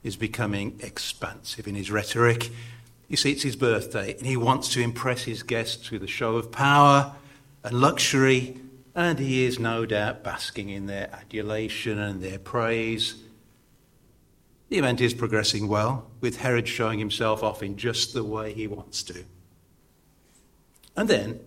is 0.04 0.14
becoming 0.14 0.78
expansive 0.80 1.66
in 1.66 1.74
his 1.74 1.90
rhetoric. 1.90 2.50
You 3.08 3.16
see, 3.16 3.32
it's 3.32 3.42
his 3.42 3.56
birthday, 3.56 4.16
and 4.16 4.24
he 4.24 4.36
wants 4.36 4.68
to 4.74 4.80
impress 4.80 5.24
his 5.24 5.42
guests 5.42 5.90
with 5.90 6.04
a 6.04 6.06
show 6.06 6.36
of 6.36 6.52
power 6.52 7.16
and 7.64 7.80
luxury, 7.80 8.60
and 8.94 9.18
he 9.18 9.44
is 9.44 9.58
no 9.58 9.86
doubt 9.86 10.22
basking 10.22 10.68
in 10.68 10.86
their 10.86 11.10
adulation 11.12 11.98
and 11.98 12.22
their 12.22 12.38
praise. 12.38 13.16
The 14.68 14.78
event 14.78 15.00
is 15.00 15.14
progressing 15.14 15.66
well, 15.66 16.08
with 16.20 16.36
Herod 16.36 16.68
showing 16.68 17.00
himself 17.00 17.42
off 17.42 17.60
in 17.60 17.76
just 17.76 18.14
the 18.14 18.22
way 18.22 18.52
he 18.52 18.68
wants 18.68 19.02
to. 19.02 19.24
And 20.96 21.08
then, 21.08 21.40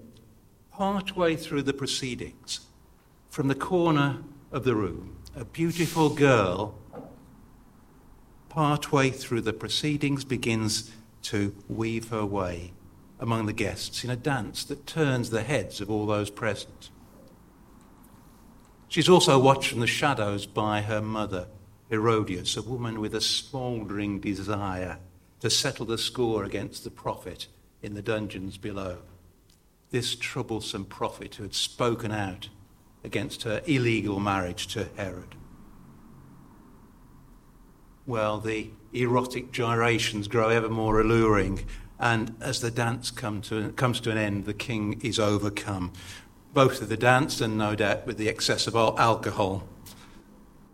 partway 0.74 1.36
through 1.36 1.62
the 1.62 1.74
proceedings, 1.74 2.62
from 3.30 3.48
the 3.48 3.56
corner 3.56 4.18
of 4.52 4.64
the 4.64 4.76
room, 4.76 5.16
a 5.36 5.46
beautiful 5.46 6.10
girl, 6.10 6.74
partway 8.50 9.12
through 9.12 9.42
the 9.42 9.54
proceedings, 9.54 10.26
begins 10.26 10.92
to 11.22 11.56
weave 11.70 12.10
her 12.10 12.26
way 12.26 12.74
among 13.20 13.46
the 13.46 13.54
guests 13.54 14.04
in 14.04 14.10
a 14.10 14.16
dance 14.16 14.64
that 14.66 14.88
turns 14.88 15.30
the 15.30 15.44
heads 15.44 15.80
of 15.80 15.92
all 15.92 16.08
those 16.08 16.32
present. 16.32 16.90
She's 18.88 19.10
also 19.10 19.38
watched 19.38 19.70
from 19.70 19.80
the 19.80 19.88
shadows 19.88 20.48
by 20.48 20.82
her 20.82 21.02
mother, 21.02 21.48
Herodias, 21.90 22.58
a 22.58 22.64
woman 22.64 23.00
with 23.00 23.14
a 23.14 23.22
smouldering 23.22 24.20
desire 24.20 24.98
to 25.40 25.52
settle 25.52 25.86
the 25.86 26.00
score 26.00 26.44
against 26.44 26.84
the 26.84 26.92
prophet 26.92 27.48
in 27.84 27.94
the 27.94 28.02
dungeons 28.02 28.58
below. 28.58 28.98
This 29.94 30.16
troublesome 30.16 30.86
prophet 30.86 31.36
who 31.36 31.44
had 31.44 31.54
spoken 31.54 32.12
out 32.12 32.50
against 33.04 33.44
her 33.44 33.62
illegal 33.68 34.20
marriage 34.20 34.66
to 34.70 34.90
Herod. 34.98 35.36
Well, 38.08 38.40
the 38.40 38.72
erotic 38.92 39.52
gyrations 39.52 40.28
grow 40.28 40.50
ever 40.50 40.68
more 40.68 41.00
alluring, 41.00 41.68
and 42.00 42.36
as 42.42 42.60
the 42.60 42.72
dance 42.72 43.12
come 43.12 43.44
to, 43.44 43.72
comes 43.74 44.00
to 44.00 44.10
an 44.10 44.18
end, 44.18 44.46
the 44.46 44.54
king 44.56 45.00
is 45.04 45.20
overcome, 45.20 45.94
both 46.56 46.80
with 46.80 46.90
the 46.90 46.98
dance 46.98 47.40
and 47.40 47.56
no 47.56 47.76
doubt 47.76 48.08
with 48.08 48.18
the 48.18 48.30
excess 48.30 48.66
of 48.66 48.76
alcohol. 48.76 49.64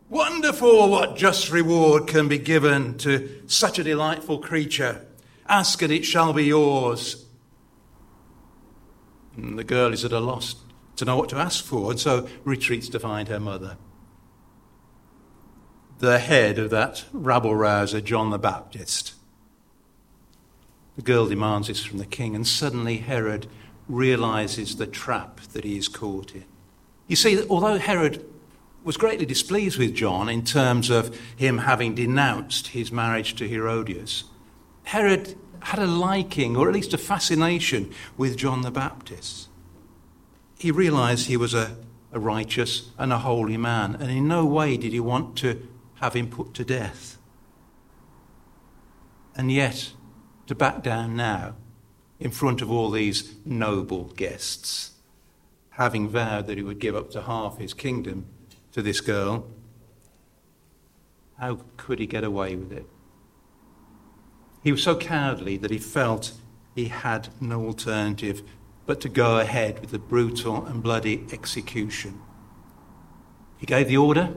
Wonderful 0.08 0.90
what 0.90 1.18
just 1.18 1.52
reward 1.52 2.08
can 2.08 2.30
be 2.30 2.38
given 2.38 2.98
to 3.00 3.42
such 3.48 3.80
a 3.80 3.84
delightful 3.84 4.38
creature. 4.38 5.06
Ask 5.46 5.82
and 5.82 5.92
it 5.92 6.06
shall 6.06 6.32
be 6.32 6.46
yours. 6.46 7.26
And 9.44 9.60
the 9.60 9.64
girl 9.64 9.94
is 9.94 10.06
at 10.06 10.12
a 10.12 10.20
loss 10.20 10.56
to 10.96 11.06
know 11.06 11.18
what 11.18 11.30
to 11.30 11.38
ask 11.38 11.64
for, 11.64 11.92
and 11.92 12.00
so 12.00 12.28
retreats 12.44 12.90
to 12.90 13.00
find 13.00 13.28
her 13.28 13.40
mother. 13.40 13.78
The 16.00 16.20
head 16.20 16.60
of 16.60 16.70
that 16.70 17.06
rabble 17.14 17.56
rouser, 17.56 18.02
John 18.02 18.30
the 18.30 18.40
Baptist. 18.40 19.14
The 20.96 21.02
girl 21.02 21.28
demands 21.28 21.68
this 21.68 21.84
from 21.84 21.98
the 21.98 22.06
king, 22.06 22.36
and 22.36 22.46
suddenly 22.46 22.98
Herod 22.98 23.48
realizes 23.88 24.76
the 24.76 24.88
trap 24.88 25.40
that 25.54 25.64
he 25.64 25.78
is 25.78 25.88
caught 25.88 26.36
in. 26.36 26.46
You 27.08 27.16
see, 27.16 27.42
although 27.50 27.78
Herod 27.78 28.26
was 28.84 28.98
greatly 28.98 29.26
displeased 29.26 29.78
with 29.78 29.96
John 29.96 30.30
in 30.30 30.44
terms 30.44 30.90
of 30.90 31.20
him 31.36 31.60
having 31.60 31.96
denounced 31.96 32.68
his 32.68 32.92
marriage 32.92 33.36
to 33.36 33.48
Herodias. 33.48 34.26
Herod 34.84 35.36
had 35.62 35.80
a 35.80 35.88
liking, 35.88 36.56
or 36.56 36.68
at 36.68 36.74
least 36.74 36.94
a 36.94 36.98
fascination, 36.98 37.94
with 38.18 38.38
John 38.38 38.62
the 38.62 38.72
Baptist. 38.72 39.48
He 40.58 40.72
realized 40.72 41.28
he 41.28 41.38
was 41.38 41.54
a, 41.54 41.78
a 42.12 42.20
righteous 42.20 42.90
and 42.98 43.14
a 43.14 43.20
holy 43.20 43.58
man, 43.58 43.96
and 43.96 44.12
in 44.12 44.28
no 44.28 44.46
way 44.46 44.78
did 44.78 44.92
he 44.92 45.00
want 45.00 45.38
to 45.38 45.68
have 45.96 46.14
him 46.14 46.30
put 46.30 46.54
to 46.56 46.66
death. 46.66 47.18
And 49.36 49.52
yet, 49.52 49.94
to 50.48 50.56
back 50.56 50.84
down 50.84 51.16
now 51.16 51.56
in 52.20 52.32
front 52.32 52.62
of 52.62 52.70
all 52.70 52.90
these 52.90 53.36
noble 53.46 54.06
guests, 54.06 54.92
having 55.72 56.10
vowed 56.10 56.48
that 56.48 56.58
he 56.58 56.64
would 56.64 56.80
give 56.80 56.96
up 56.96 57.10
to 57.12 57.22
half 57.22 57.58
his 57.58 57.74
kingdom 57.74 58.26
to 58.74 58.82
this 58.82 59.00
girl. 59.00 59.48
How 61.38 61.60
could 61.78 62.00
he 62.00 62.06
get 62.06 62.26
away 62.26 62.56
with 62.56 62.74
it? 62.74 62.86
He 64.64 64.72
was 64.72 64.84
so 64.84 64.96
cowardly 64.96 65.58
that 65.58 65.72
he 65.72 65.78
felt 65.78 66.34
he 66.76 66.86
had 66.86 67.30
no 67.40 67.66
alternative 67.66 68.44
but 68.86 69.02
to 69.02 69.10
go 69.10 69.38
ahead 69.38 69.80
with 69.80 69.92
the 69.92 70.00
brutal 70.00 70.66
and 70.66 70.82
bloody 70.82 71.26
execution. 71.32 72.22
He 73.58 73.66
gave 73.66 73.88
the 73.88 73.98
order, 73.98 74.36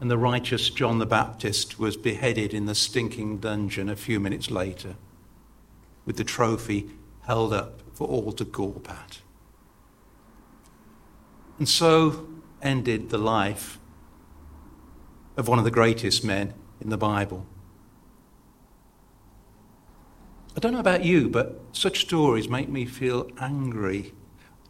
and 0.00 0.10
the 0.10 0.18
righteous 0.18 0.68
John 0.70 0.98
the 0.98 1.06
Baptist 1.06 1.78
was 1.78 1.96
beheaded 1.96 2.52
in 2.52 2.66
the 2.66 2.74
stinking 2.74 3.38
dungeon 3.38 3.88
a 3.88 3.96
few 3.96 4.18
minutes 4.18 4.50
later, 4.50 4.96
with 6.04 6.16
the 6.16 6.24
trophy 6.24 6.90
held 7.22 7.52
up 7.52 7.82
for 7.92 8.08
all 8.08 8.32
to 8.32 8.44
gawp 8.44 8.90
at. 8.90 9.20
And 11.58 11.68
so 11.68 12.26
ended 12.60 13.10
the 13.10 13.18
life 13.18 13.78
of 15.36 15.46
one 15.46 15.58
of 15.58 15.64
the 15.64 15.70
greatest 15.70 16.24
men 16.24 16.54
in 16.80 16.90
the 16.90 16.98
Bible. 16.98 17.46
I 20.56 20.60
don't 20.60 20.72
know 20.72 20.80
about 20.80 21.04
you, 21.04 21.28
but 21.28 21.60
such 21.72 22.00
stories 22.00 22.48
make 22.48 22.68
me 22.68 22.84
feel 22.86 23.28
angry. 23.40 24.12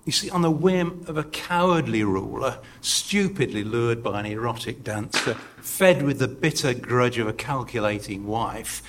You 0.06 0.12
see, 0.12 0.30
on 0.30 0.42
the 0.42 0.50
whim 0.50 1.04
of 1.06 1.16
a 1.16 1.24
cowardly 1.24 2.04
ruler, 2.04 2.58
stupidly 2.80 3.64
lured 3.64 4.02
by 4.02 4.20
an 4.20 4.26
erotic 4.26 4.82
dancer, 4.82 5.34
fed 5.60 6.02
with 6.02 6.18
the 6.18 6.28
bitter 6.28 6.74
grudge 6.74 7.18
of 7.18 7.26
a 7.26 7.32
calculating 7.32 8.26
wife, 8.26 8.82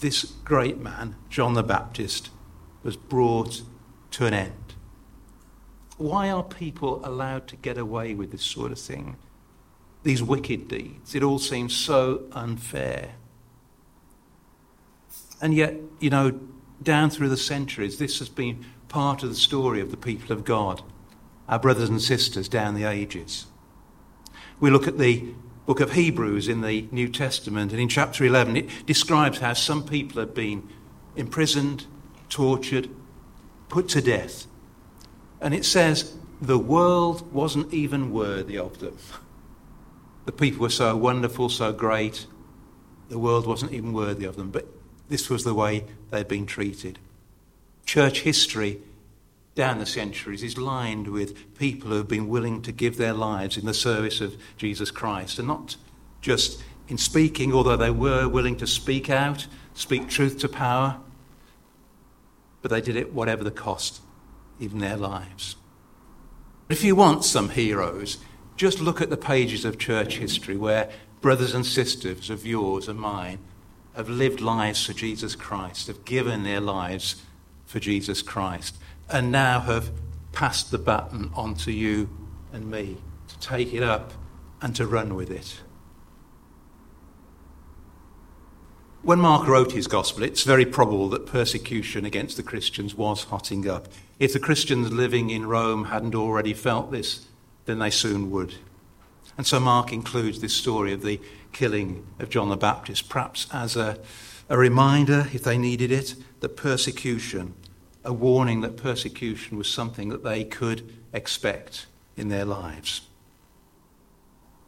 this 0.00 0.24
great 0.24 0.78
man, 0.78 1.16
John 1.30 1.54
the 1.54 1.62
Baptist, 1.62 2.30
was 2.82 2.96
brought 2.96 3.62
to 4.12 4.26
an 4.26 4.34
end. 4.34 4.74
Why 5.96 6.30
are 6.30 6.42
people 6.42 7.00
allowed 7.04 7.46
to 7.48 7.56
get 7.56 7.78
away 7.78 8.14
with 8.14 8.32
this 8.32 8.42
sort 8.42 8.72
of 8.72 8.78
thing? 8.78 9.16
These 10.02 10.22
wicked 10.22 10.66
deeds. 10.68 11.14
It 11.14 11.22
all 11.22 11.38
seems 11.38 11.74
so 11.76 12.24
unfair. 12.32 13.14
And 15.42 15.52
yet, 15.52 15.74
you 16.00 16.08
know, 16.08 16.40
down 16.82 17.10
through 17.10 17.28
the 17.28 17.36
centuries, 17.36 17.98
this 17.98 18.18
has 18.20 18.30
been 18.30 18.64
part 18.88 19.22
of 19.22 19.28
the 19.28 19.34
story 19.34 19.82
of 19.82 19.90
the 19.90 19.96
people 19.98 20.32
of 20.32 20.44
God, 20.44 20.80
our 21.48 21.58
brothers 21.58 21.90
and 21.90 22.00
sisters 22.00 22.48
down 22.48 22.74
the 22.74 22.84
ages. 22.84 23.44
We 24.58 24.70
look 24.70 24.88
at 24.88 24.96
the 24.96 25.34
book 25.66 25.80
of 25.80 25.92
Hebrews 25.92 26.48
in 26.48 26.62
the 26.62 26.88
New 26.90 27.08
Testament, 27.08 27.72
and 27.72 27.80
in 27.80 27.88
chapter 27.88 28.24
11, 28.24 28.56
it 28.56 28.86
describes 28.86 29.40
how 29.40 29.52
some 29.52 29.84
people 29.84 30.20
have 30.20 30.32
been 30.32 30.66
imprisoned, 31.16 31.86
tortured, 32.30 32.88
put 33.68 33.88
to 33.90 34.00
death 34.00 34.46
and 35.42 35.52
it 35.52 35.64
says, 35.64 36.16
the 36.40 36.58
world 36.58 37.32
wasn't 37.32 37.74
even 37.74 38.12
worthy 38.12 38.56
of 38.56 38.78
them. 38.78 38.96
The 40.24 40.32
people 40.32 40.62
were 40.62 40.70
so 40.70 40.96
wonderful, 40.96 41.48
so 41.48 41.72
great, 41.72 42.26
the 43.08 43.18
world 43.18 43.46
wasn't 43.46 43.72
even 43.72 43.92
worthy 43.92 44.24
of 44.24 44.36
them. 44.36 44.50
But 44.50 44.68
this 45.12 45.28
was 45.28 45.44
the 45.44 45.52
way 45.52 45.84
they'd 46.10 46.26
been 46.26 46.46
treated. 46.46 46.98
Church 47.84 48.20
history 48.20 48.80
down 49.54 49.78
the 49.78 49.84
centuries 49.84 50.42
is 50.42 50.56
lined 50.56 51.06
with 51.06 51.54
people 51.58 51.90
who 51.90 51.96
have 51.96 52.08
been 52.08 52.28
willing 52.28 52.62
to 52.62 52.72
give 52.72 52.96
their 52.96 53.12
lives 53.12 53.58
in 53.58 53.66
the 53.66 53.74
service 53.74 54.22
of 54.22 54.34
Jesus 54.56 54.90
Christ, 54.90 55.38
and 55.38 55.46
not 55.46 55.76
just 56.22 56.62
in 56.88 56.96
speaking, 56.96 57.52
although 57.52 57.76
they 57.76 57.90
were 57.90 58.26
willing 58.26 58.56
to 58.56 58.66
speak 58.66 59.10
out, 59.10 59.46
speak 59.74 60.08
truth 60.08 60.38
to 60.38 60.48
power, 60.48 60.98
but 62.62 62.70
they 62.70 62.80
did 62.80 62.96
it 62.96 63.12
whatever 63.12 63.44
the 63.44 63.50
cost 63.50 64.00
even 64.60 64.78
their 64.78 64.96
lives. 64.96 65.56
If 66.70 66.82
you 66.82 66.96
want 66.96 67.26
some 67.26 67.50
heroes, 67.50 68.16
just 68.56 68.80
look 68.80 69.02
at 69.02 69.10
the 69.10 69.18
pages 69.18 69.66
of 69.66 69.78
church 69.78 70.16
history 70.16 70.56
where 70.56 70.90
brothers 71.20 71.54
and 71.54 71.66
sisters 71.66 72.30
of 72.30 72.46
yours 72.46 72.88
and 72.88 72.98
mine 72.98 73.40
have 73.94 74.08
lived 74.08 74.40
lives 74.40 74.84
for 74.84 74.92
Jesus 74.92 75.34
Christ, 75.34 75.86
have 75.86 76.04
given 76.04 76.44
their 76.44 76.60
lives 76.60 77.22
for 77.66 77.78
Jesus 77.78 78.22
Christ, 78.22 78.76
and 79.08 79.30
now 79.30 79.60
have 79.60 79.90
passed 80.32 80.70
the 80.70 80.78
baton 80.78 81.30
on 81.34 81.54
to 81.56 81.72
you 81.72 82.08
and 82.52 82.70
me 82.70 82.96
to 83.28 83.38
take 83.38 83.74
it 83.74 83.82
up 83.82 84.12
and 84.60 84.74
to 84.76 84.86
run 84.86 85.14
with 85.14 85.30
it. 85.30 85.60
When 89.02 89.18
Mark 89.18 89.48
wrote 89.48 89.72
his 89.72 89.88
gospel, 89.88 90.22
it's 90.22 90.44
very 90.44 90.64
probable 90.64 91.08
that 91.08 91.26
persecution 91.26 92.04
against 92.04 92.36
the 92.36 92.42
Christians 92.44 92.94
was 92.94 93.24
hotting 93.24 93.68
up. 93.68 93.88
If 94.20 94.32
the 94.32 94.38
Christians 94.38 94.92
living 94.92 95.30
in 95.30 95.46
Rome 95.46 95.86
hadn't 95.86 96.14
already 96.14 96.54
felt 96.54 96.92
this, 96.92 97.26
then 97.64 97.80
they 97.80 97.90
soon 97.90 98.30
would. 98.30 98.54
And 99.36 99.46
so 99.46 99.58
Mark 99.58 99.92
includes 99.92 100.40
this 100.40 100.54
story 100.54 100.92
of 100.92 101.02
the 101.02 101.20
killing 101.52 102.06
of 102.18 102.30
John 102.30 102.48
the 102.48 102.56
Baptist, 102.56 103.08
perhaps 103.08 103.46
as 103.52 103.76
a, 103.76 103.98
a 104.48 104.58
reminder, 104.58 105.28
if 105.32 105.42
they 105.42 105.58
needed 105.58 105.90
it, 105.90 106.14
that 106.40 106.56
persecution, 106.56 107.54
a 108.04 108.12
warning 108.12 108.60
that 108.60 108.76
persecution 108.76 109.56
was 109.56 109.68
something 109.68 110.08
that 110.08 110.24
they 110.24 110.44
could 110.44 110.92
expect 111.12 111.86
in 112.16 112.28
their 112.28 112.44
lives. 112.44 113.02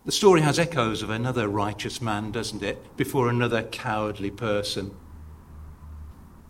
The 0.05 0.13
story 0.13 0.43
has 0.43 0.59
echoes 0.59 1.03
of 1.03 1.09
another 1.09 1.49
righteous 1.49 2.03
man, 2.03 2.31
doesn't 2.31 2.63
it? 2.63 2.97
Before 2.97 3.29
another 3.29 3.63
cowardly 3.63 4.31
person. 4.31 4.95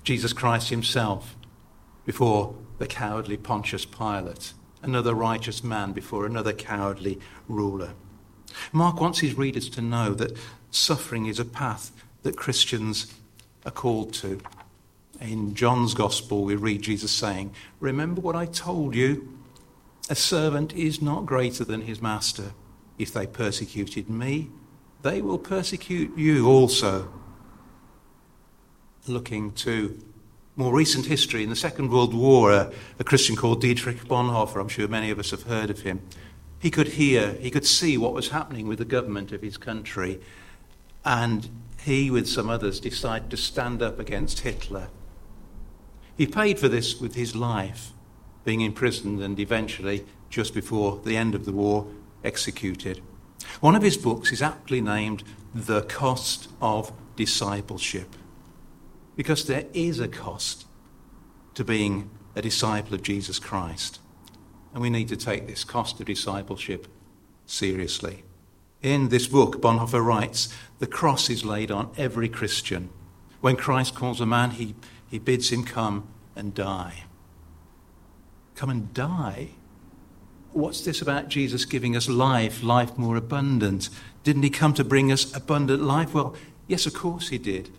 Jesus 0.03 0.33
Christ 0.33 0.71
himself 0.71 1.37
before 2.05 2.57
the 2.79 2.87
cowardly 2.87 3.37
Pontius 3.37 3.85
Pilate. 3.85 4.53
Another 4.85 5.15
righteous 5.15 5.65
man 5.65 5.93
before 5.93 6.27
another 6.27 6.53
cowardly 6.53 7.19
ruler. 7.49 7.95
Mark 8.73 9.01
wants 9.01 9.21
his 9.21 9.37
readers 9.37 9.69
to 9.71 9.81
know 9.81 10.15
that 10.15 10.37
suffering 10.71 11.27
is 11.27 11.39
a 11.39 11.45
path 11.45 11.91
that 12.23 12.37
Christians 12.37 13.13
are 13.65 13.71
called 13.71 14.13
to. 14.15 14.41
In 15.21 15.55
John's 15.55 15.95
Gospel, 15.95 16.45
we 16.45 16.57
read 16.57 16.83
Jesus 16.83 17.11
saying, 17.11 17.55
Remember 17.81 18.21
what 18.21 18.37
I 18.37 18.47
told 18.47 18.95
you. 18.95 19.39
A 20.11 20.15
servant 20.15 20.75
is 20.75 21.01
not 21.01 21.25
greater 21.25 21.65
than 21.65 21.83
his 21.83 22.03
master. 22.03 22.53
If 22.99 23.13
they 23.13 23.27
persecuted 23.27 24.11
me, 24.11 24.51
they 25.03 25.23
will 25.23 25.39
persecute 25.39 26.17
you 26.17 26.47
also. 26.47 27.11
Looking 29.07 29.53
to 29.53 29.99
more 30.57 30.73
recent 30.73 31.07
history, 31.07 31.43
in 31.43 31.51
the 31.51 31.57
Second 31.57 31.91
World 31.91 32.15
War, 32.15 32.53
a, 32.53 32.73
a, 32.99 33.05
Christian 33.05 33.35
called 33.35 33.61
Dietrich 33.61 34.05
Bonhoeffer, 34.05 34.61
I'm 34.61 34.69
sure 34.69 34.87
many 34.87 35.11
of 35.11 35.19
us 35.19 35.33
have 35.33 35.45
heard 35.45 35.69
of 35.69 35.81
him, 35.81 36.01
he 36.61 36.71
could 36.71 36.89
hear, 36.89 37.33
he 37.35 37.51
could 37.51 37.67
see 37.67 37.99
what 37.99 38.15
was 38.15 38.29
happening 38.29 38.69
with 38.69 38.79
the 38.79 38.85
government 38.85 39.33
of 39.33 39.43
his 39.43 39.57
country, 39.57 40.21
and 41.05 41.49
he, 41.83 42.11
with 42.11 42.29
some 42.29 42.49
others, 42.49 42.81
decided 42.81 43.31
to 43.31 43.37
stand 43.37 43.83
up 43.83 43.99
against 43.99 44.41
Hitler. 44.41 44.89
He 46.17 46.27
paid 46.27 46.59
for 46.59 46.69
this 46.69 47.01
with 47.01 47.17
his 47.17 47.35
life, 47.35 47.91
being 48.45 48.61
imprisoned 48.61 49.21
and 49.21 49.39
eventually, 49.41 50.07
just 50.31 50.55
before 50.55 51.01
the 51.05 51.17
end 51.17 51.35
of 51.35 51.45
the 51.45 51.53
war, 51.53 51.87
executed. 52.23 53.03
One 53.61 53.75
of 53.75 53.83
his 53.83 53.97
books 53.97 54.33
is 54.33 54.41
aptly 54.41 54.81
named 54.81 55.25
The 55.55 55.83
Cost 55.83 56.49
of 56.63 56.93
Discipleship, 57.17 58.15
because 59.17 59.47
there 59.47 59.67
is 59.73 60.01
a 60.01 60.09
cost 60.09 60.67
to 61.55 61.65
being 61.65 62.11
a 62.35 62.43
disciple 62.43 62.95
of 62.95 63.03
Jesus 63.03 63.39
Christ. 63.39 64.01
And 64.73 64.83
we 64.83 64.91
need 64.91 65.09
to 65.09 65.17
take 65.17 65.47
this 65.47 65.63
cost 65.65 66.01
of 66.01 66.07
discipleship 66.07 66.89
seriously. 67.47 68.25
In 68.83 69.09
this 69.09 69.27
book, 69.27 69.61
Bonhoeffer 69.61 70.05
writes 70.05 70.53
The 70.79 70.87
cross 70.87 71.31
is 71.31 71.45
laid 71.45 71.71
on 71.71 71.91
every 71.97 72.29
Christian. 72.29 72.91
When 73.41 73.57
Christ 73.57 73.95
calls 73.95 74.21
a 74.21 74.27
man, 74.27 74.53
he, 74.53 74.75
he 75.09 75.19
bids 75.19 75.51
him 75.51 75.65
come 75.65 76.09
and 76.35 76.55
die. 76.55 77.05
Come 78.57 78.71
and 78.71 78.93
die? 78.93 79.51
what's 80.55 80.83
this 80.83 81.03
about 81.03 81.29
Jesus 81.29 81.65
giving 81.65 81.97
us 81.97 82.09
life, 82.09 82.63
life 82.63 82.97
more 82.97 83.17
abundant? 83.17 83.91
Didn't 84.23 84.45
he 84.45 84.51
come 84.51 84.73
to 84.75 84.85
bring 84.85 85.13
us 85.13 85.35
abundant 85.37 85.83
life? 85.83 86.15
Well, 86.15 86.35
yes, 86.67 86.87
of 86.87 86.95
course 86.95 87.29
he 87.29 87.39
did. 87.39 87.71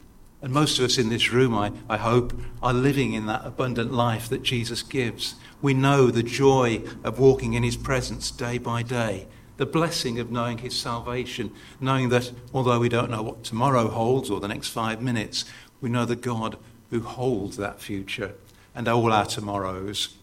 And 0.45 0.53
most 0.53 0.77
of 0.77 0.86
us 0.86 0.99
in 0.99 1.10
this 1.10 1.34
room, 1.34 1.55
I, 1.55 1.71
I 1.89 1.97
hope, 1.97 2.39
are 2.62 2.71
living 2.71 3.13
in 3.13 3.25
that 3.25 3.41
abundant 3.43 3.91
life 3.91 4.29
that 4.29 4.43
Jesus 4.43 4.84
gives. 4.84 5.34
We 5.60 5.73
know 5.73 6.12
the 6.12 6.21
joy 6.21 6.84
of 7.03 7.17
walking 7.17 7.53
in 7.55 7.63
his 7.63 7.75
presence 7.75 8.29
day 8.29 8.60
by 8.60 8.84
day, 8.84 9.27
the 9.58 9.65
blessing 9.65 10.19
of 10.19 10.29
knowing 10.31 10.60
his 10.60 10.79
salvation, 10.79 11.51
knowing 11.81 12.10
that 12.10 12.31
although 12.53 12.79
we 12.79 12.89
don't 12.89 13.10
know 13.10 13.23
what 13.23 13.43
tomorrow 13.43 13.88
holds 13.88 14.29
or 14.29 14.39
the 14.39 14.47
next 14.47 14.67
five 14.67 15.01
minutes, 15.01 15.45
we 15.81 15.89
know 15.89 16.05
the 16.05 16.15
God 16.15 16.58
who 16.91 17.01
holds 17.01 17.58
that 17.58 17.81
future 17.81 18.36
and 18.75 18.88
all 18.88 19.12
our 19.12 19.25
tomorrows 19.25 20.15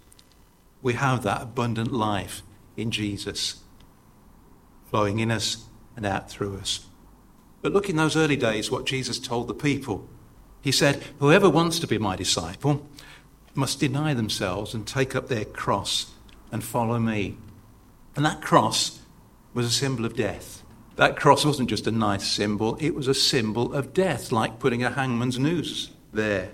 we 0.83 0.95
have 0.95 1.23
that 1.23 1.43
abundant 1.43 1.93
life 1.93 2.43
in 2.77 2.91
Jesus 2.91 3.61
flowing 4.91 5.21
in 5.21 5.31
us 5.31 5.65
and 5.97 6.05
out 6.05 6.29
through 6.29 6.59
us. 6.59 6.87
But 7.63 7.73
look 7.73 7.89
in 7.89 7.97
those 7.97 8.17
early 8.17 8.37
days 8.37 8.71
what 8.71 8.85
Jesus 8.85 9.19
told 9.19 9.47
the 9.47 9.55
people. 9.55 10.09
He 10.63 10.73
said, 10.73 11.03
Whoever 11.19 11.51
wants 11.51 11.79
to 11.81 11.87
be 11.87 11.99
my 11.99 12.17
disciple 12.17 12.89
must 13.55 13.81
deny 13.81 14.15
themselves 14.15 14.73
and 14.73 14.87
take 14.87 15.15
up 15.15 15.29
their 15.29 15.45
cross 15.45 16.13
and 16.51 16.65
follow 16.65 16.99
me. 16.99 17.37
And 18.17 18.25
that 18.25 18.41
cross 18.41 19.01
was 19.53 19.67
a 19.67 19.71
symbol 19.71 20.07
of 20.07 20.17
death. 20.17 20.63
That 20.97 21.17
cross 21.17 21.45
wasn't 21.45 21.69
just 21.69 21.87
a 21.87 21.91
nice 21.91 22.27
symbol, 22.27 22.79
it 22.81 22.95
was 22.95 23.09
a 23.09 23.15
symbol 23.15 23.75
of 23.75 23.93
death, 23.93 24.33
like 24.33 24.59
putting 24.59 24.83
a 24.83 24.91
hangman's 24.91 25.39
noose 25.39 25.91
there 26.13 26.53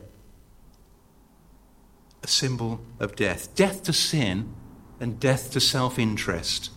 a 2.23 2.27
symbol 2.27 2.81
of 3.01 3.17
death 3.17 3.55
death 3.55 3.83
to 3.83 3.93
sin 3.93 4.55
and 5.01 5.21
death 5.21 5.51
to 5.53 5.61
self 5.61 5.99
interest. 5.99 6.71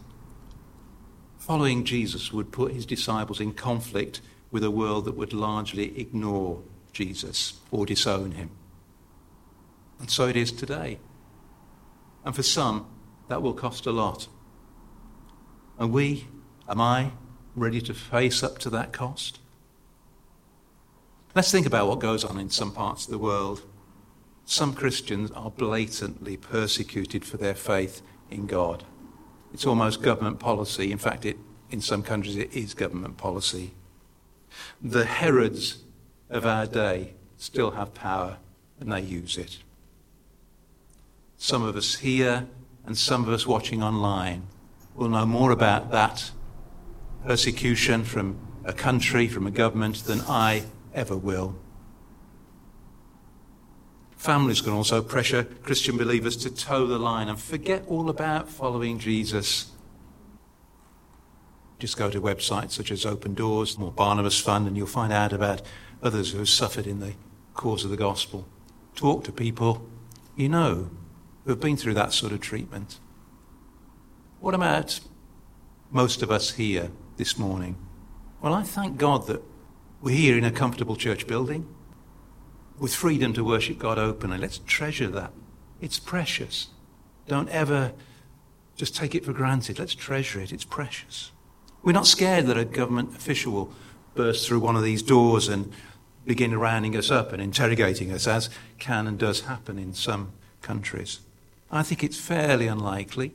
Following 1.37 1.83
Jesus 1.83 2.31
would 2.31 2.51
put 2.51 2.71
his 2.71 2.85
disciples 2.85 3.41
in 3.41 3.53
conflict 3.53 4.21
with 4.51 4.63
a 4.63 4.71
world 4.71 5.05
that 5.05 5.17
would 5.17 5.33
largely 5.33 5.99
ignore 5.99 6.61
Jesus 6.93 7.59
or 7.71 7.85
disown 7.85 8.31
him. 8.31 8.51
And 9.99 10.09
so 10.09 10.27
it 10.27 10.35
is 10.35 10.51
today. 10.51 10.99
And 12.25 12.35
for 12.35 12.43
some, 12.43 12.87
that 13.27 13.41
will 13.41 13.53
cost 13.53 13.85
a 13.85 13.91
lot. 13.91 14.27
And 15.77 15.91
we, 15.91 16.27
am 16.67 16.81
I, 16.81 17.11
ready 17.55 17.81
to 17.81 17.93
face 17.93 18.43
up 18.43 18.57
to 18.59 18.69
that 18.71 18.93
cost? 18.93 19.39
Let's 21.33 21.51
think 21.51 21.65
about 21.65 21.87
what 21.87 21.99
goes 21.99 22.23
on 22.23 22.39
in 22.39 22.49
some 22.49 22.71
parts 22.71 23.05
of 23.05 23.11
the 23.11 23.17
world 23.17 23.63
some 24.51 24.73
Christians 24.73 25.31
are 25.31 25.49
blatantly 25.49 26.35
persecuted 26.35 27.23
for 27.23 27.37
their 27.37 27.55
faith 27.55 28.01
in 28.29 28.47
God. 28.47 28.83
It's 29.53 29.65
almost 29.65 30.01
government 30.01 30.39
policy. 30.39 30.91
In 30.91 30.97
fact, 30.97 31.25
it, 31.25 31.37
in 31.69 31.79
some 31.79 32.03
countries, 32.03 32.35
it 32.35 32.53
is 32.53 32.73
government 32.73 33.15
policy. 33.15 33.71
The 34.81 35.05
Herods 35.05 35.83
of 36.31 36.45
our 36.45 36.65
day 36.65 37.13
still 37.37 37.71
have 37.71 37.93
power 37.93 38.37
and 38.79 38.91
they 38.91 39.01
use 39.01 39.37
it. 39.37 39.59
Some 41.37 41.61
of 41.61 41.75
us 41.75 41.95
here 41.95 42.47
and 42.85 42.97
some 42.97 43.23
of 43.23 43.29
us 43.29 43.45
watching 43.45 43.83
online 43.83 44.47
will 44.95 45.09
know 45.09 45.25
more 45.25 45.51
about 45.51 45.91
that 45.91 46.31
persecution 47.25 48.03
from 48.03 48.39
a 48.63 48.73
country, 48.73 49.27
from 49.27 49.45
a 49.45 49.51
government, 49.51 50.03
than 50.05 50.21
I 50.21 50.63
ever 50.93 51.17
will. 51.17 51.55
Families 54.17 54.61
can 54.61 54.73
also 54.73 55.01
pressure 55.01 55.43
Christian 55.43 55.97
believers 55.97 56.37
to 56.37 56.51
toe 56.51 56.85
the 56.85 56.99
line 56.99 57.27
and 57.27 57.39
forget 57.39 57.83
all 57.87 58.09
about 58.09 58.49
following 58.49 58.99
Jesus. 58.99 59.71
Just 61.79 61.97
go 61.97 62.11
to 62.11 62.21
websites 62.21 62.71
such 62.73 62.91
as 62.91 63.03
Open 63.03 63.33
Doors 63.33 63.77
or 63.79 63.91
Barnabas 63.91 64.39
Fund 64.39 64.67
and 64.67 64.77
you'll 64.77 64.85
find 64.85 65.11
out 65.11 65.33
about 65.33 65.63
others 66.01 66.31
who 66.31 66.39
have 66.39 66.49
suffered 66.49 66.87
in 66.87 66.99
the 66.99 67.13
cause 67.53 67.83
of 67.83 67.91
the 67.91 67.97
gospel. 67.97 68.47
Talk 68.95 69.23
to 69.25 69.31
people 69.31 69.87
you 70.35 70.49
know 70.49 70.89
who 71.43 71.51
have 71.51 71.59
been 71.59 71.77
through 71.77 71.93
that 71.95 72.13
sort 72.13 72.31
of 72.31 72.41
treatment. 72.41 72.99
What 74.39 74.53
about 74.55 74.99
most 75.91 76.23
of 76.23 76.31
us 76.31 76.51
here 76.51 76.91
this 77.17 77.37
morning? 77.37 77.77
Well, 78.41 78.53
I 78.53 78.63
thank 78.63 78.97
God 78.97 79.27
that 79.27 79.43
we're 80.01 80.15
here 80.15 80.37
in 80.37 80.43
a 80.43 80.51
comfortable 80.51 80.95
church 80.95 81.27
building 81.27 81.67
with 82.79 82.95
freedom 82.95 83.33
to 83.33 83.43
worship 83.43 83.77
God 83.77 83.99
openly. 83.99 84.39
Let's 84.39 84.59
treasure 84.65 85.09
that. 85.09 85.31
It's 85.79 85.99
precious. 85.99 86.67
Don't 87.27 87.49
ever 87.49 87.93
just 88.75 88.95
take 88.95 89.13
it 89.13 89.23
for 89.23 89.33
granted. 89.33 89.77
Let's 89.77 89.93
treasure 89.93 90.39
it. 90.39 90.51
It's 90.51 90.65
precious. 90.65 91.31
We're 91.83 91.91
not 91.91 92.07
scared 92.07 92.47
that 92.47 92.57
a 92.57 92.65
government 92.65 93.15
official 93.15 93.53
will 93.53 93.73
burst 94.15 94.47
through 94.47 94.59
one 94.59 94.75
of 94.75 94.83
these 94.83 95.03
doors 95.03 95.47
and 95.47 95.71
begin 96.25 96.57
rounding 96.57 96.95
us 96.95 97.09
up 97.09 97.33
and 97.33 97.41
interrogating 97.41 98.11
us, 98.11 98.27
as 98.27 98.49
can 98.79 99.07
and 99.07 99.17
does 99.17 99.41
happen 99.41 99.79
in 99.79 99.93
some 99.93 100.31
countries. 100.61 101.19
I 101.71 101.83
think 101.83 102.03
it's 102.03 102.19
fairly 102.19 102.67
unlikely 102.67 103.33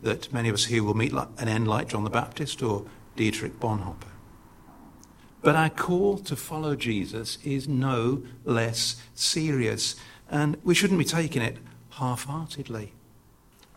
that 0.00 0.32
many 0.32 0.48
of 0.48 0.54
us 0.54 0.66
here 0.66 0.82
will 0.82 0.94
meet 0.94 1.12
an 1.12 1.48
end 1.48 1.68
like 1.68 1.88
John 1.88 2.04
the 2.04 2.10
Baptist 2.10 2.62
or 2.62 2.86
Dietrich 3.16 3.58
Bonhoeffer. 3.60 4.08
But 5.42 5.56
our 5.56 5.70
call 5.70 6.18
to 6.18 6.36
follow 6.36 6.74
Jesus 6.74 7.38
is 7.44 7.68
no 7.68 8.22
less 8.44 8.96
serious, 9.14 9.94
and 10.30 10.56
we 10.64 10.74
shouldn't 10.74 10.98
be 10.98 11.04
taking 11.04 11.42
it 11.42 11.58
half 11.90 12.24
heartedly. 12.24 12.92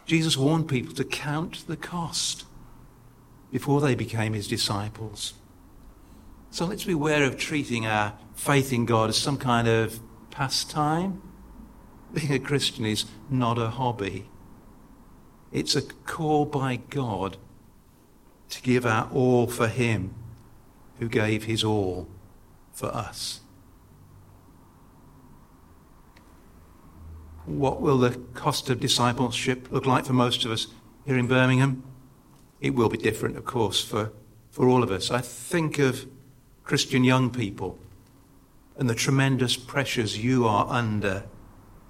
Jesus 0.06 0.38
warned 0.38 0.70
people 0.70 0.96
to 0.96 1.04
count 1.04 1.68
the 1.68 1.76
cost 1.76 2.46
before 3.52 3.82
they 3.82 3.96
became 3.96 4.34
his 4.34 4.48
disciples. 4.48 5.34
So 6.58 6.66
let's 6.66 6.86
beware 6.86 7.24
of 7.24 7.38
treating 7.38 7.86
our 7.86 8.18
faith 8.34 8.74
in 8.74 8.88
God 8.88 9.10
as 9.12 9.16
some 9.16 9.38
kind 9.38 9.68
of 9.68 10.00
pastime. 10.32 11.22
Being 12.12 12.34
a 12.34 12.40
Christian 12.40 12.84
is 12.84 13.06
not 13.30 13.60
a 13.60 13.70
hobby. 13.70 14.28
It's 15.52 15.76
a 15.76 15.84
call 15.84 16.46
by 16.46 16.78
God 16.78 17.38
to 18.50 18.62
give 18.64 18.88
our 18.88 19.08
all 19.14 19.46
for 19.46 19.68
Him 19.68 20.16
who 20.98 21.08
gave 21.08 21.44
His 21.44 21.64
all 21.64 22.10
for 22.72 22.88
us. 22.88 23.42
What 27.46 27.82
will 27.82 28.00
the 28.00 28.20
cost 28.34 28.68
of 28.72 28.80
discipleship 28.80 29.72
look 29.72 29.86
like 29.86 30.06
for 30.06 30.14
most 30.14 30.44
of 30.44 30.50
us 30.50 30.66
here 31.06 31.20
in 31.20 31.28
Birmingham? 31.28 31.84
It 32.62 32.74
will 32.74 32.90
be 32.90 32.98
different, 32.98 33.38
of 33.38 33.46
course, 33.46 33.84
for, 33.84 34.12
for 34.50 34.68
all 34.68 34.82
of 34.82 34.90
us. 34.90 35.12
I 35.12 35.22
think 35.22 35.78
of 35.78 36.08
Christian 36.68 37.06
young 37.06 37.30
people 37.30 37.80
and 38.76 38.90
the 38.90 38.94
tremendous 38.94 39.56
pressures 39.56 40.22
you 40.22 40.46
are 40.46 40.68
under 40.68 41.24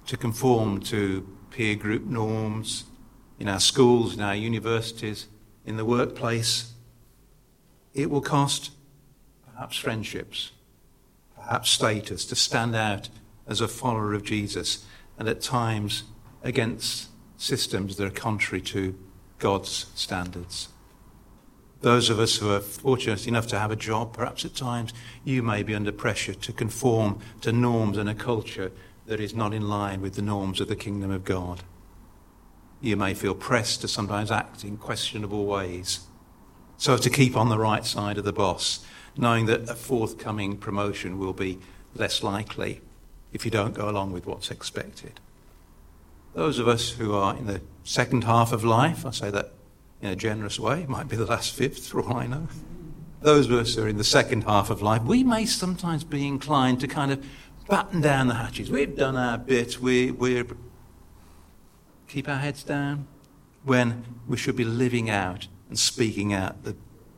to 0.06 0.16
conform 0.16 0.78
to 0.82 1.28
peer 1.50 1.74
group 1.74 2.04
norms 2.04 2.84
in 3.40 3.48
our 3.48 3.58
schools, 3.58 4.14
in 4.14 4.20
our 4.20 4.36
universities, 4.36 5.26
in 5.66 5.78
the 5.78 5.84
workplace. 5.84 6.74
It 7.92 8.08
will 8.08 8.20
cost 8.20 8.70
perhaps 9.52 9.76
friendships, 9.76 10.52
perhaps 11.34 11.70
status 11.70 12.24
to 12.26 12.36
stand 12.36 12.76
out 12.76 13.08
as 13.48 13.60
a 13.60 13.66
follower 13.66 14.14
of 14.14 14.22
Jesus 14.22 14.84
and 15.18 15.28
at 15.28 15.40
times 15.40 16.04
against 16.44 17.08
systems 17.36 17.96
that 17.96 18.06
are 18.06 18.10
contrary 18.10 18.62
to 18.62 18.96
God's 19.40 19.86
standards. 19.96 20.68
Those 21.80 22.10
of 22.10 22.18
us 22.18 22.36
who 22.36 22.50
are 22.50 22.60
fortunate 22.60 23.28
enough 23.28 23.46
to 23.48 23.58
have 23.58 23.70
a 23.70 23.76
job, 23.76 24.12
perhaps 24.12 24.44
at 24.44 24.54
times 24.54 24.92
you 25.24 25.42
may 25.42 25.62
be 25.62 25.74
under 25.74 25.92
pressure 25.92 26.34
to 26.34 26.52
conform 26.52 27.20
to 27.42 27.52
norms 27.52 27.96
and 27.96 28.08
a 28.08 28.14
culture 28.14 28.72
that 29.06 29.20
is 29.20 29.34
not 29.34 29.54
in 29.54 29.68
line 29.68 30.00
with 30.00 30.14
the 30.14 30.22
norms 30.22 30.60
of 30.60 30.68
the 30.68 30.76
kingdom 30.76 31.10
of 31.10 31.24
God. 31.24 31.62
You 32.80 32.96
may 32.96 33.14
feel 33.14 33.34
pressed 33.34 33.80
to 33.82 33.88
sometimes 33.88 34.30
act 34.30 34.64
in 34.64 34.76
questionable 34.76 35.46
ways, 35.46 36.00
so 36.76 36.94
as 36.94 37.00
to 37.00 37.10
keep 37.10 37.36
on 37.36 37.48
the 37.48 37.58
right 37.58 37.84
side 37.84 38.18
of 38.18 38.24
the 38.24 38.32
boss, 38.32 38.84
knowing 39.16 39.46
that 39.46 39.68
a 39.68 39.74
forthcoming 39.74 40.56
promotion 40.56 41.18
will 41.18 41.32
be 41.32 41.58
less 41.94 42.22
likely 42.22 42.80
if 43.32 43.44
you 43.44 43.50
don't 43.50 43.74
go 43.74 43.88
along 43.88 44.12
with 44.12 44.26
what's 44.26 44.50
expected. 44.50 45.20
Those 46.34 46.58
of 46.58 46.68
us 46.68 46.90
who 46.90 47.14
are 47.14 47.36
in 47.36 47.46
the 47.46 47.60
second 47.84 48.24
half 48.24 48.52
of 48.52 48.64
life, 48.64 49.06
I 49.06 49.10
say 49.10 49.30
that 49.30 49.52
in 50.00 50.10
a 50.10 50.16
generous 50.16 50.58
way, 50.58 50.82
it 50.82 50.88
might 50.88 51.08
be 51.08 51.16
the 51.16 51.26
last 51.26 51.54
fifth 51.54 51.88
for 51.88 52.02
all 52.02 52.16
I 52.16 52.26
know. 52.26 52.48
Those 53.20 53.46
of 53.46 53.52
us 53.52 53.74
who 53.74 53.82
are 53.82 53.88
in 53.88 53.98
the 53.98 54.04
second 54.04 54.44
half 54.44 54.70
of 54.70 54.80
life, 54.80 55.02
we 55.02 55.24
may 55.24 55.44
sometimes 55.44 56.04
be 56.04 56.26
inclined 56.26 56.80
to 56.80 56.88
kind 56.88 57.10
of 57.10 57.24
batten 57.68 58.00
down 58.00 58.28
the 58.28 58.34
hatches. 58.34 58.70
We've 58.70 58.96
done 58.96 59.16
our 59.16 59.38
bit, 59.38 59.80
we, 59.80 60.12
we're 60.12 60.46
keep 62.06 62.28
our 62.28 62.38
heads 62.38 62.62
down 62.62 63.06
when 63.64 64.04
we 64.26 64.36
should 64.36 64.56
be 64.56 64.64
living 64.64 65.10
out 65.10 65.46
and 65.68 65.78
speaking 65.78 66.32
out 66.32 66.64
the 66.64 66.74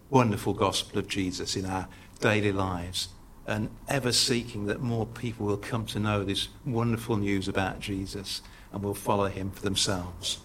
wonderful 0.09 0.53
gospel 0.53 0.99
of 0.99 1.07
Jesus 1.07 1.55
in 1.55 1.65
our 1.65 1.87
daily 2.19 2.51
lives 2.51 3.09
and 3.47 3.71
ever 3.89 4.13
seeking 4.13 4.67
that 4.67 4.81
more 4.81 5.07
people 5.07 5.47
will 5.47 5.57
come 5.57 5.87
to 5.87 6.01
know 6.01 6.25
this 6.25 6.49
wonderful 6.65 7.17
news 7.17 7.47
about 7.47 7.81
Jesus 7.81 8.43
and 8.73 8.83
will 8.83 8.95
follow 8.95 9.27
him 9.27 9.51
for 9.51 9.63
themselves. 9.63 10.39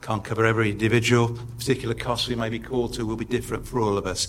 Can't 0.00 0.24
cover 0.24 0.44
every 0.44 0.70
individual. 0.70 1.38
Particular 1.58 1.94
costs 1.94 2.28
we 2.28 2.34
may 2.34 2.48
be 2.48 2.58
called 2.58 2.94
to 2.94 3.06
will 3.06 3.16
be 3.16 3.24
different 3.24 3.66
for 3.66 3.80
all 3.80 3.98
of 3.98 4.06
us. 4.06 4.28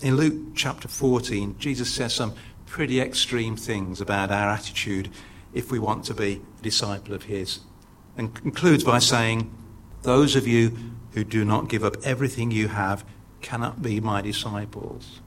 In 0.00 0.16
Luke 0.16 0.54
chapter 0.54 0.88
14, 0.88 1.56
Jesus 1.58 1.92
says 1.92 2.14
some 2.14 2.34
pretty 2.66 3.00
extreme 3.00 3.56
things 3.56 4.00
about 4.00 4.30
our 4.30 4.48
attitude 4.48 5.10
if 5.52 5.70
we 5.70 5.78
want 5.78 6.04
to 6.04 6.14
be 6.14 6.40
a 6.58 6.62
disciple 6.62 7.14
of 7.14 7.24
his. 7.24 7.60
And 8.16 8.34
concludes 8.34 8.84
by 8.84 8.98
saying, 8.98 9.52
Those 10.02 10.36
of 10.36 10.46
you 10.46 10.76
who 11.12 11.24
do 11.24 11.44
not 11.44 11.68
give 11.68 11.84
up 11.84 11.96
everything 12.04 12.50
you 12.50 12.68
have 12.68 13.04
cannot 13.42 13.82
be 13.82 14.00
my 14.00 14.22
disciples. 14.22 15.20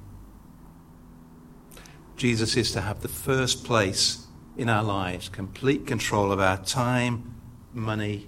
Jesus 2.16 2.56
is 2.56 2.72
to 2.72 2.82
have 2.82 3.02
the 3.02 3.08
first 3.08 3.66
place 3.66 4.28
in 4.56 4.70
our 4.70 4.84
lives, 4.84 5.30
complete 5.30 5.86
control 5.86 6.32
of 6.32 6.40
our 6.40 6.58
time, 6.58 7.36
money, 7.74 8.28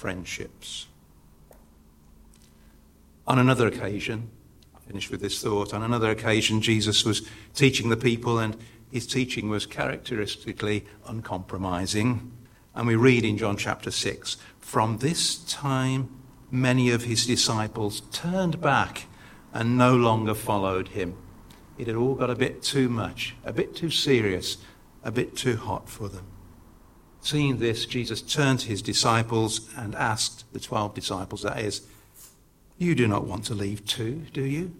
friendships. 0.00 0.86
On 3.26 3.38
another 3.38 3.66
occasion, 3.66 4.30
I 4.74 4.80
finish 4.86 5.10
with 5.10 5.20
this 5.20 5.42
thought, 5.42 5.74
on 5.74 5.82
another 5.82 6.08
occasion, 6.08 6.62
Jesus 6.62 7.04
was 7.04 7.28
teaching 7.54 7.90
the 7.90 7.98
people, 7.98 8.38
and 8.38 8.56
his 8.90 9.06
teaching 9.06 9.50
was 9.50 9.66
characteristically 9.66 10.86
uncompromising. 11.06 12.32
And 12.74 12.86
we 12.86 12.96
read 12.96 13.26
in 13.26 13.36
John 13.36 13.58
chapter 13.58 13.90
6 13.90 14.38
From 14.58 14.98
this 14.98 15.36
time, 15.44 16.08
many 16.50 16.90
of 16.90 17.04
his 17.04 17.26
disciples 17.26 18.00
turned 18.10 18.58
back 18.58 19.04
and 19.52 19.76
no 19.76 19.94
longer 19.94 20.34
followed 20.34 20.88
him 20.88 21.14
it 21.80 21.86
had 21.86 21.96
all 21.96 22.14
got 22.14 22.30
a 22.30 22.34
bit 22.34 22.62
too 22.62 22.88
much, 22.88 23.34
a 23.42 23.54
bit 23.54 23.74
too 23.74 23.90
serious, 23.90 24.58
a 25.02 25.10
bit 25.10 25.34
too 25.34 25.56
hot 25.56 25.88
for 25.88 26.08
them. 26.08 26.26
Seeing 27.20 27.58
this, 27.58 27.84
Jesus 27.86 28.22
turned 28.22 28.60
to 28.60 28.68
his 28.68 28.82
disciples 28.82 29.68
and 29.76 29.94
asked, 29.94 30.44
the 30.52 30.60
twelve 30.60 30.94
disciples 30.94 31.42
that 31.42 31.60
is, 31.60 31.82
You 32.78 32.94
do 32.94 33.06
not 33.06 33.26
want 33.26 33.44
to 33.46 33.54
leave 33.54 33.86
too, 33.86 34.26
do 34.32 34.42
you? 34.42 34.74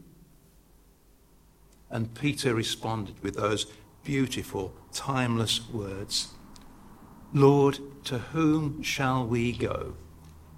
And 1.90 2.14
Peter 2.14 2.54
responded 2.54 3.22
with 3.22 3.36
those 3.36 3.66
beautiful, 4.04 4.72
timeless 4.92 5.68
words 5.70 6.28
Lord, 7.32 7.78
to 8.04 8.18
whom 8.18 8.82
shall 8.82 9.24
we 9.24 9.52
go? 9.52 9.94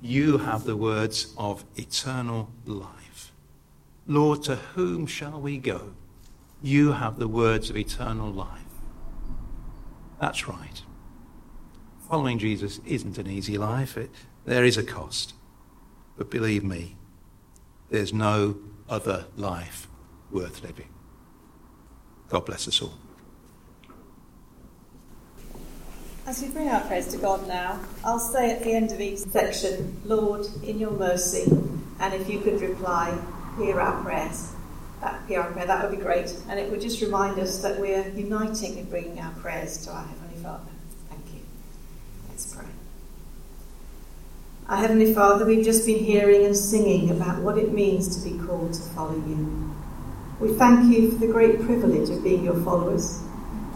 You 0.01 0.39
have 0.39 0.65
the 0.65 0.77
words 0.77 1.35
of 1.37 1.65
eternal 1.77 2.51
life. 2.65 3.31
Lord, 4.07 4.43
to 4.45 4.57
whom 4.57 5.07
shall 5.07 5.39
we 5.41 5.59
go? 5.59 5.93
You 6.63 6.93
have 6.93 7.19
the 7.19 7.29
words 7.29 7.69
of 7.69 7.77
eternal 7.77 8.33
life. 8.33 8.61
That's 10.19 10.49
right. 10.49 10.83
Following 12.13 12.39
Jesus 12.39 12.79
isn't 12.85 13.17
an 13.17 13.27
easy 13.27 13.57
life. 13.57 13.97
It, 13.97 14.11
there 14.45 14.67
is 14.67 14.77
a 14.77 14.83
cost. 14.83 15.33
But 16.19 16.31
believe 16.31 16.63
me, 16.63 16.95
there's 17.89 18.13
no 18.13 18.59
other 18.87 19.25
life 19.35 19.89
worth 20.31 20.63
living. 20.63 20.91
God 22.29 22.45
bless 22.45 22.69
us 22.69 22.83
all. 22.83 22.93
As 26.27 26.43
we 26.43 26.49
bring 26.49 26.69
our 26.69 26.83
prayers 26.83 27.09
to 27.15 27.17
God 27.17 27.49
now, 27.49 27.81
I'll 28.05 28.19
say 28.19 28.51
at 28.51 28.63
the 28.63 28.73
end 28.73 28.93
of 28.93 29.01
each 29.01 29.21
section, 29.21 29.99
Lord, 30.05 30.47
in 30.63 30.79
your 30.79 30.91
mercy, 30.91 31.51
and 31.99 32.13
if 32.13 32.29
you 32.29 32.41
could 32.41 32.61
reply, 32.61 33.19
hear 33.57 33.81
our 33.81 34.03
prayers 34.03 34.53
that 35.01 35.27
PR 35.27 35.51
prayer, 35.51 35.67
that 35.67 35.83
would 35.83 35.97
be 35.97 36.03
great. 36.03 36.37
And 36.51 36.61
it 36.61 36.71
would 36.71 36.83
just 36.83 37.01
remind 37.01 37.39
us 37.39 37.63
that 37.63 37.81
we're 37.81 38.07
uniting 38.11 38.77
in 38.77 38.85
bringing 38.91 39.19
our 39.19 39.33
prayers 39.33 39.79
to 39.87 39.93
our 39.93 40.05
Heavenly 40.05 40.43
Father. 40.43 40.73
Let's 42.43 42.57
pray. 42.57 42.67
Our 44.69 44.79
Heavenly 44.79 45.15
Father, 45.15 45.47
we've 45.47 45.65
just 45.65 45.87
been 45.87 46.03
hearing 46.03 46.45
and 46.45 46.57
singing 46.57 47.11
about 47.11 47.41
what 47.41 47.57
it 47.57 47.73
means 47.73 48.17
to 48.17 48.29
be 48.29 48.37
called 48.45 48.75
to 48.75 48.81
follow 48.81 49.15
you. 49.15 49.73
We 50.41 50.53
thank 50.55 50.93
you 50.93 51.13
for 51.13 51.19
the 51.19 51.33
great 51.33 51.61
privilege 51.63 52.11
of 52.11 52.25
being 52.25 52.43
your 52.43 52.61
followers. 52.65 53.23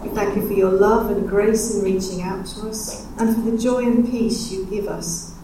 We 0.01 0.09
thank 0.09 0.35
you 0.35 0.45
for 0.45 0.53
your 0.53 0.71
love 0.71 1.09
and 1.11 1.29
grace 1.29 1.75
in 1.75 1.81
reaching 1.81 2.21
out 2.21 2.45
to 2.47 2.67
us, 2.67 3.07
and 3.17 3.35
for 3.35 3.49
the 3.49 3.57
joy 3.57 3.85
and 3.85 4.09
peace 4.09 4.51
you 4.51 4.65
give 4.65 4.89
us, 4.89 5.35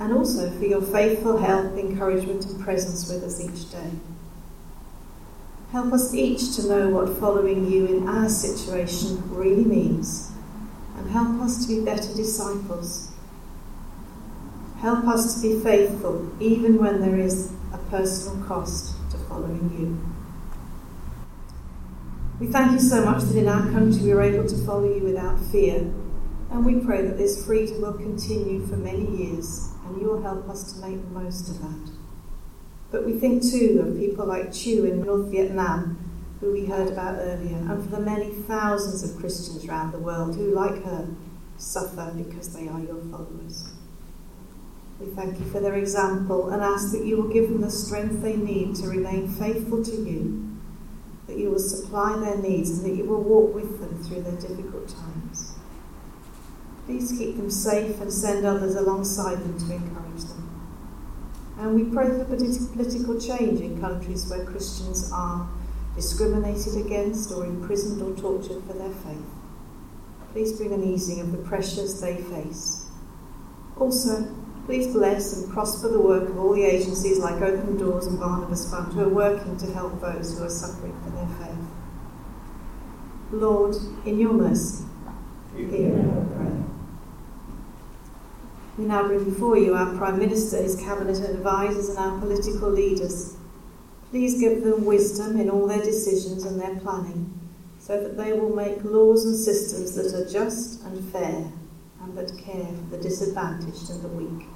and 0.00 0.12
also 0.12 0.50
for 0.50 0.64
your 0.64 0.82
faithful 0.82 1.38
help, 1.38 1.78
encouragement, 1.78 2.46
and 2.46 2.60
presence 2.60 3.08
with 3.08 3.22
us 3.22 3.40
each 3.40 3.70
day. 3.70 3.92
Help 5.70 5.92
us 5.92 6.12
each 6.12 6.56
to 6.56 6.66
know 6.66 6.88
what 6.88 7.16
following 7.16 7.70
you 7.70 7.86
in 7.86 8.08
our 8.08 8.28
situation 8.28 9.22
really 9.30 9.64
means, 9.64 10.32
and 11.00 11.10
help 11.10 11.40
us 11.40 11.64
to 11.64 11.74
be 11.74 11.82
better 11.82 12.14
disciples. 12.14 13.10
Help 14.80 15.06
us 15.06 15.34
to 15.34 15.48
be 15.48 15.64
faithful 15.64 16.30
even 16.40 16.78
when 16.78 17.00
there 17.00 17.18
is 17.18 17.52
a 17.72 17.78
personal 17.90 18.44
cost 18.46 18.94
to 19.10 19.16
following 19.16 19.70
you. 19.78 19.98
We 22.38 22.52
thank 22.52 22.72
you 22.72 22.80
so 22.80 23.02
much 23.04 23.22
that 23.22 23.36
in 23.36 23.48
our 23.48 23.70
country 23.70 24.02
we 24.02 24.12
are 24.12 24.20
able 24.20 24.46
to 24.46 24.56
follow 24.66 24.94
you 24.94 25.02
without 25.02 25.40
fear, 25.40 25.90
and 26.50 26.66
we 26.66 26.76
pray 26.84 27.02
that 27.02 27.16
this 27.16 27.46
freedom 27.46 27.80
will 27.80 27.94
continue 27.94 28.66
for 28.66 28.76
many 28.76 29.06
years, 29.16 29.72
and 29.86 30.00
you 30.00 30.06
will 30.06 30.22
help 30.22 30.48
us 30.50 30.72
to 30.72 30.86
make 30.86 31.02
the 31.02 31.18
most 31.18 31.48
of 31.48 31.60
that. 31.62 31.92
But 32.90 33.06
we 33.06 33.18
think 33.18 33.42
too 33.42 33.84
of 33.86 33.98
people 33.98 34.26
like 34.26 34.52
Chu 34.52 34.84
in 34.84 35.02
North 35.02 35.30
Vietnam, 35.30 36.09
who 36.40 36.52
we 36.52 36.64
heard 36.64 36.88
about 36.88 37.16
earlier, 37.18 37.56
and 37.56 37.84
for 37.84 37.96
the 37.96 38.00
many 38.00 38.30
thousands 38.30 39.02
of 39.02 39.20
Christians 39.20 39.64
around 39.66 39.92
the 39.92 39.98
world 39.98 40.34
who, 40.36 40.54
like 40.54 40.82
her, 40.84 41.06
suffer 41.58 42.12
because 42.16 42.54
they 42.54 42.66
are 42.66 42.80
your 42.80 43.00
followers. 43.10 43.70
We 44.98 45.06
thank 45.12 45.38
you 45.38 45.46
for 45.46 45.60
their 45.60 45.74
example 45.74 46.50
and 46.50 46.62
ask 46.62 46.92
that 46.92 47.04
you 47.04 47.16
will 47.16 47.32
give 47.32 47.48
them 47.48 47.60
the 47.60 47.70
strength 47.70 48.22
they 48.22 48.36
need 48.36 48.74
to 48.76 48.86
remain 48.86 49.28
faithful 49.28 49.84
to 49.84 49.92
you, 49.92 50.58
that 51.26 51.36
you 51.36 51.50
will 51.50 51.58
supply 51.58 52.18
their 52.18 52.38
needs, 52.38 52.70
and 52.70 52.84
that 52.84 52.96
you 52.96 53.04
will 53.04 53.22
walk 53.22 53.54
with 53.54 53.80
them 53.80 54.02
through 54.02 54.22
their 54.22 54.40
difficult 54.40 54.88
times. 54.88 55.54
Please 56.86 57.12
keep 57.16 57.36
them 57.36 57.50
safe 57.50 58.00
and 58.00 58.12
send 58.12 58.44
others 58.44 58.74
alongside 58.74 59.38
them 59.38 59.58
to 59.58 59.74
encourage 59.74 60.24
them. 60.24 60.46
And 61.58 61.74
we 61.74 61.84
pray 61.84 62.08
for 62.08 62.24
political 62.24 63.20
change 63.20 63.60
in 63.60 63.80
countries 63.80 64.28
where 64.28 64.44
Christians 64.46 65.10
are 65.12 65.48
discriminated 66.00 66.76
against 66.76 67.30
or 67.30 67.44
imprisoned 67.44 68.00
or 68.00 68.16
tortured 68.16 68.64
for 68.64 68.72
their 68.72 68.90
faith. 68.90 69.26
Please 70.32 70.52
bring 70.54 70.72
an 70.72 70.82
easing 70.82 71.20
of 71.20 71.30
the 71.30 71.38
pressures 71.38 72.00
they 72.00 72.16
face. 72.16 72.86
Also, 73.78 74.34
please 74.64 74.86
bless 74.86 75.36
and 75.36 75.52
prosper 75.52 75.88
the 75.88 76.00
work 76.00 76.28
of 76.28 76.38
all 76.38 76.54
the 76.54 76.64
agencies 76.64 77.18
like 77.18 77.42
Open 77.42 77.76
Doors 77.76 78.06
and 78.06 78.18
Barnabas 78.18 78.70
Fund 78.70 78.92
who 78.92 79.00
are 79.00 79.08
working 79.08 79.58
to 79.58 79.66
help 79.72 80.00
those 80.00 80.38
who 80.38 80.44
are 80.44 80.50
suffering 80.50 80.98
for 81.04 81.10
their 81.10 81.28
faith. 81.38 81.58
Lord, 83.32 83.76
in 84.06 84.18
your 84.18 84.32
mercy, 84.32 84.84
hear 85.56 85.98
our 85.98 86.24
prayer. 86.24 86.64
We 88.78 88.84
now 88.86 89.06
bring 89.06 89.24
before 89.24 89.58
you 89.58 89.74
our 89.74 89.94
Prime 89.96 90.18
Minister, 90.18 90.62
his 90.62 90.76
cabinet 90.76 91.18
and 91.18 91.36
advisers, 91.36 91.90
and 91.90 91.98
our 91.98 92.18
political 92.18 92.70
leaders. 92.70 93.36
Please 94.10 94.40
give 94.40 94.64
them 94.64 94.84
wisdom 94.84 95.38
in 95.38 95.48
all 95.48 95.68
their 95.68 95.82
decisions 95.82 96.44
and 96.44 96.60
their 96.60 96.74
planning, 96.80 97.38
so 97.78 98.02
that 98.02 98.16
they 98.16 98.32
will 98.32 98.54
make 98.54 98.82
laws 98.82 99.24
and 99.24 99.36
systems 99.36 99.94
that 99.94 100.12
are 100.12 100.28
just 100.28 100.82
and 100.82 101.12
fair, 101.12 101.52
and 102.02 102.18
that 102.18 102.36
care 102.36 102.66
for 102.66 102.96
the 102.96 102.98
disadvantaged 103.00 103.88
and 103.88 104.02
the 104.02 104.08
weak. 104.08 104.48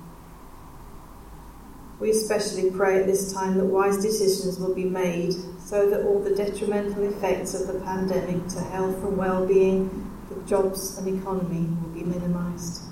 We 2.00 2.10
especially 2.10 2.72
pray 2.72 2.98
at 2.98 3.06
this 3.06 3.32
time 3.32 3.56
that 3.58 3.66
wise 3.66 4.02
decisions 4.02 4.58
will 4.58 4.74
be 4.74 4.84
made 4.84 5.34
so 5.64 5.88
that 5.88 6.04
all 6.04 6.18
the 6.18 6.34
detrimental 6.34 7.04
effects 7.04 7.54
of 7.54 7.68
the 7.68 7.78
pandemic 7.78 8.48
to 8.48 8.60
health 8.60 9.04
and 9.04 9.16
well-being, 9.16 10.10
the 10.28 10.42
jobs 10.42 10.98
and 10.98 11.20
economy 11.20 11.68
will 11.80 11.90
be 11.90 12.02
minimised. 12.02 12.82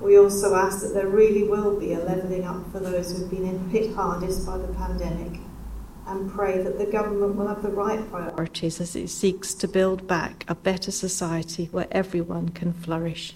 We 0.00 0.16
also 0.16 0.54
ask 0.54 0.82
that 0.82 0.94
there 0.94 1.08
really 1.08 1.42
will 1.42 1.78
be 1.78 1.94
a 1.94 1.98
levelling 1.98 2.44
up 2.44 2.70
for 2.70 2.78
those 2.78 3.10
who 3.10 3.22
have 3.22 3.30
been 3.30 3.68
hit 3.70 3.96
hardest 3.96 4.46
by 4.46 4.58
the 4.58 4.68
pandemic 4.68 5.40
and 6.08 6.30
pray 6.30 6.62
that 6.62 6.78
the 6.78 6.86
government 6.86 7.36
will 7.36 7.48
have 7.48 7.62
the 7.62 7.70
right 7.70 8.10
priorities 8.10 8.80
as 8.80 8.96
it 8.96 9.08
seeks 9.08 9.52
to 9.54 9.68
build 9.68 10.06
back 10.06 10.44
a 10.48 10.54
better 10.54 10.90
society 10.90 11.66
where 11.70 11.86
everyone 11.90 12.48
can 12.48 12.72
flourish. 12.72 13.34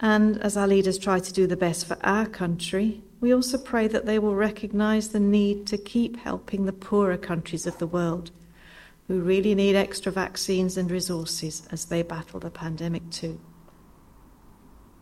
And 0.00 0.40
as 0.42 0.56
our 0.56 0.66
leaders 0.66 0.98
try 0.98 1.20
to 1.20 1.32
do 1.32 1.46
the 1.46 1.56
best 1.56 1.86
for 1.86 1.96
our 2.02 2.26
country, 2.26 3.02
we 3.20 3.32
also 3.32 3.56
pray 3.56 3.86
that 3.86 4.04
they 4.04 4.18
will 4.18 4.34
recognise 4.34 5.08
the 5.08 5.20
need 5.20 5.66
to 5.68 5.78
keep 5.78 6.16
helping 6.16 6.66
the 6.66 6.72
poorer 6.72 7.16
countries 7.16 7.66
of 7.66 7.78
the 7.78 7.86
world 7.86 8.32
who 9.06 9.20
really 9.20 9.54
need 9.54 9.76
extra 9.76 10.10
vaccines 10.10 10.76
and 10.76 10.90
resources 10.90 11.68
as 11.70 11.84
they 11.84 12.02
battle 12.02 12.40
the 12.40 12.50
pandemic 12.50 13.08
too. 13.10 13.40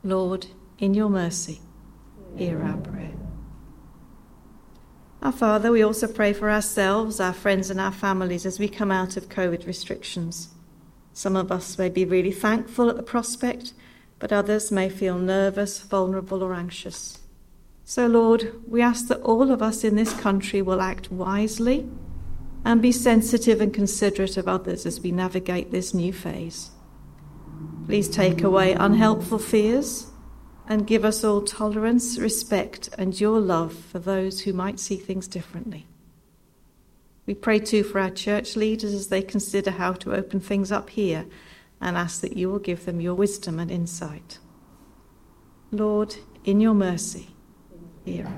Lord, 0.03 0.47
in 0.79 0.93
your 0.93 1.09
mercy, 1.09 1.61
hear 2.37 2.63
our 2.63 2.77
prayer. 2.77 3.10
Our 5.23 5.33
Father, 5.33 5.71
we 5.71 5.83
also 5.83 6.07
pray 6.07 6.33
for 6.33 6.51
ourselves, 6.51 7.21
our 7.21 7.35
friends, 7.35 7.69
and 7.69 7.79
our 7.79 7.93
families 7.93 8.47
as 8.47 8.59
we 8.59 8.69
come 8.69 8.91
out 8.91 9.19
of 9.19 9.29
COVID 9.29 9.67
restrictions. 9.67 10.49
Some 11.13 11.37
of 11.37 11.53
us 11.53 11.77
may 11.77 11.91
be 11.91 12.07
really 12.07 12.33
thankful 12.33 12.89
at 12.89 12.97
the 12.97 13.03
prospect, 13.03 13.75
but 14.19 14.33
others 14.33 14.73
may 14.73 14.89
feel 14.89 15.19
nervous, 15.19 15.81
vulnerable, 15.81 16.43
or 16.43 16.55
anxious. 16.55 17.19
So, 17.85 18.07
Lord, 18.07 18.55
we 18.67 18.81
ask 18.81 19.09
that 19.09 19.21
all 19.21 19.51
of 19.51 19.61
us 19.61 19.85
in 19.85 19.95
this 19.95 20.15
country 20.15 20.63
will 20.63 20.81
act 20.81 21.13
wisely 21.13 21.87
and 22.65 22.81
be 22.81 22.93
sensitive 22.93 23.61
and 23.61 23.75
considerate 23.75 24.39
of 24.39 24.49
others 24.49 24.87
as 24.87 25.01
we 25.01 25.13
navigate 25.13 25.71
this 25.71 25.93
new 25.93 26.15
phase. 26.15 26.71
Please 27.85 28.09
take 28.09 28.43
away 28.43 28.73
unhelpful 28.73 29.39
fears 29.39 30.07
and 30.71 30.87
give 30.87 31.05
us 31.05 31.25
all 31.25 31.43
tolerance, 31.43 32.17
respect, 32.17 32.89
and 32.97 33.21
your 33.21 33.41
love 33.41 33.75
for 33.75 33.99
those 33.99 34.43
who 34.43 34.53
might 34.53 34.79
see 34.79 34.97
things 34.97 35.27
differently. 35.27 35.85
We 37.27 37.35
pray 37.35 37.59
too 37.59 37.83
for 37.83 37.99
our 37.99 38.09
church 38.09 38.55
leaders 38.55 38.95
as 38.95 39.09
they 39.09 39.21
consider 39.21 39.73
how 39.73 39.95
to 39.95 40.15
open 40.15 40.39
things 40.39 40.71
up 40.71 40.91
here 40.91 41.27
and 41.81 41.97
ask 41.97 42.21
that 42.21 42.37
you 42.37 42.49
will 42.49 42.61
give 42.61 42.85
them 42.85 43.01
your 43.01 43.17
wisdom 43.17 43.59
and 43.59 43.69
insight. 43.69 44.39
Lord, 45.73 46.15
in 46.45 46.61
your 46.61 46.75
mercy, 46.75 47.31
hear. 48.05 48.33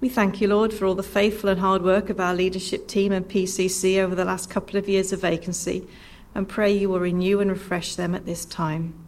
We 0.00 0.08
thank 0.08 0.40
you, 0.40 0.46
Lord, 0.46 0.72
for 0.72 0.86
all 0.86 0.94
the 0.94 1.02
faithful 1.02 1.50
and 1.50 1.58
hard 1.58 1.82
work 1.82 2.08
of 2.08 2.20
our 2.20 2.34
leadership 2.34 2.86
team 2.86 3.10
and 3.10 3.26
PCC 3.26 3.98
over 3.98 4.14
the 4.14 4.24
last 4.24 4.48
couple 4.48 4.78
of 4.78 4.88
years 4.88 5.12
of 5.12 5.22
vacancy, 5.22 5.88
and 6.36 6.48
pray 6.48 6.72
you 6.72 6.88
will 6.88 7.00
renew 7.00 7.40
and 7.40 7.50
refresh 7.50 7.96
them 7.96 8.14
at 8.14 8.26
this 8.26 8.44
time. 8.44 9.05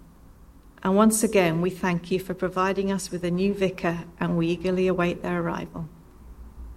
And 0.82 0.94
once 0.94 1.22
again, 1.22 1.60
we 1.60 1.70
thank 1.70 2.10
you 2.10 2.20
for 2.20 2.34
providing 2.34 2.92
us 2.92 3.10
with 3.10 3.24
a 3.24 3.30
new 3.30 3.52
vicar, 3.52 4.04
and 4.20 4.36
we 4.36 4.48
eagerly 4.48 4.86
await 4.86 5.22
their 5.22 5.40
arrival. 5.40 5.88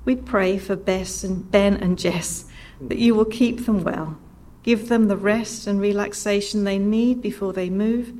We 0.05 0.15
pray 0.15 0.57
for 0.57 0.75
Bess 0.75 1.23
and 1.23 1.49
Ben 1.51 1.75
and 1.75 1.99
Jess 1.99 2.45
that 2.81 2.97
you 2.97 3.13
will 3.13 3.25
keep 3.25 3.65
them 3.65 3.83
well, 3.83 4.17
give 4.63 4.89
them 4.89 5.07
the 5.07 5.17
rest 5.17 5.67
and 5.67 5.79
relaxation 5.79 6.63
they 6.63 6.79
need 6.79 7.21
before 7.21 7.53
they 7.53 7.69
move, 7.69 8.13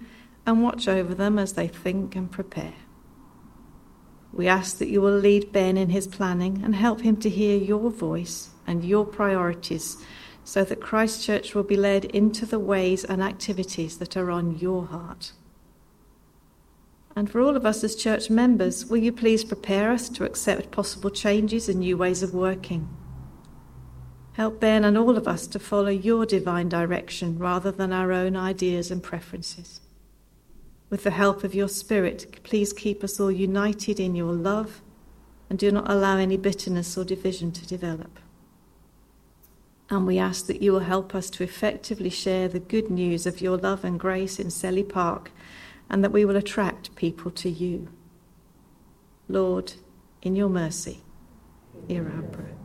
and 0.46 0.63
watch 0.63 0.88
over 0.88 1.15
them 1.15 1.39
as 1.39 1.54
they 1.54 1.67
think 1.67 2.15
and 2.15 2.32
prepare. 2.32 2.74
We 4.34 4.48
ask 4.48 4.78
that 4.78 4.89
you 4.89 5.02
will 5.02 5.17
lead 5.17 5.52
Ben 5.52 5.78
in 5.78 5.89
his 5.89 6.08
planning 6.08 6.62
and 6.63 6.76
help 6.76 7.02
him 7.02 7.17
to 7.17 7.30
hear 7.30 7.58
your 7.58 7.89
voice 7.89 8.50
and 8.65 8.86
your 8.86 9.06
priorities 9.06 9.98
so 10.44 10.63
that 10.63 10.82
Christchurch 10.82 11.54
will 11.54 11.63
be 11.63 11.76
led 11.76 12.06
into 12.06 12.46
the 12.46 12.60
ways 12.60 13.04
and 13.04 13.22
activities 13.22 13.98
that 13.98 14.15
are 14.15 14.32
on 14.32 14.58
your 14.58 14.86
heart. 14.86 15.34
And 17.15 17.30
for 17.30 17.41
all 17.41 17.56
of 17.56 17.65
us 17.65 17.84
as 17.84 17.95
church 17.95 18.30
members, 18.30 18.86
will 18.86 18.97
you 18.97 19.12
please 19.12 19.43
prepare 19.43 19.91
us 19.91 20.08
to 20.10 20.24
accept 20.24 20.71
possible 20.71 21.10
changes 21.10 21.67
and 21.67 21.80
new 21.80 21.97
ways 21.97 22.24
of 22.24 22.34
working? 22.34 22.89
Help 24.34 24.62
Ben 24.62 24.86
and 24.86 24.97
all 24.97 25.17
of 25.17 25.28
us 25.28 25.45
to 25.47 25.60
follow 25.60 25.89
your 25.89 26.26
divine 26.26 26.69
direction 26.69 27.38
rather 27.38 27.71
than 27.71 27.91
our 27.91 28.13
own 28.13 28.38
ideas 28.38 28.89
and 28.89 29.04
preferences. 29.04 29.82
With 30.89 31.04
the 31.04 31.12
help 31.12 31.43
of 31.43 31.54
your 31.54 31.67
Spirit, 31.67 32.41
please 32.43 32.71
keep 32.71 33.04
us 33.04 33.19
all 33.19 33.32
united 33.32 34.00
in 34.00 34.15
your 34.15 34.32
love 34.34 34.82
and 35.50 35.60
do 35.60 35.71
not 35.71 35.89
allow 35.91 36.17
any 36.17 36.38
bitterness 36.38 36.97
or 36.97 37.04
division 37.04 37.52
to 37.52 37.67
develop. 37.67 38.19
And 39.89 40.08
we 40.08 40.17
ask 40.17 40.47
that 40.47 40.62
you 40.62 40.71
will 40.71 40.80
help 40.80 41.13
us 41.13 41.30
to 41.32 41.43
effectively 41.43 42.10
share 42.10 42.47
the 42.47 42.62
good 42.62 42.89
news 42.89 43.26
of 43.26 43.41
your 43.41 43.58
love 43.58 43.84
and 43.84 44.00
grace 44.00 44.39
in 44.39 44.47
Selly 44.47 44.88
Park 44.88 45.30
and 45.91 46.04
that 46.04 46.13
we 46.13 46.23
will 46.23 46.38
attract 46.38 46.95
people 46.95 47.30
to 47.30 47.49
you. 47.49 47.89
Lord, 49.27 49.73
in 50.21 50.38
your 50.38 50.49
mercy, 50.49 51.01
hear 51.88 52.10
our 52.10 52.23
prayer. 52.23 52.56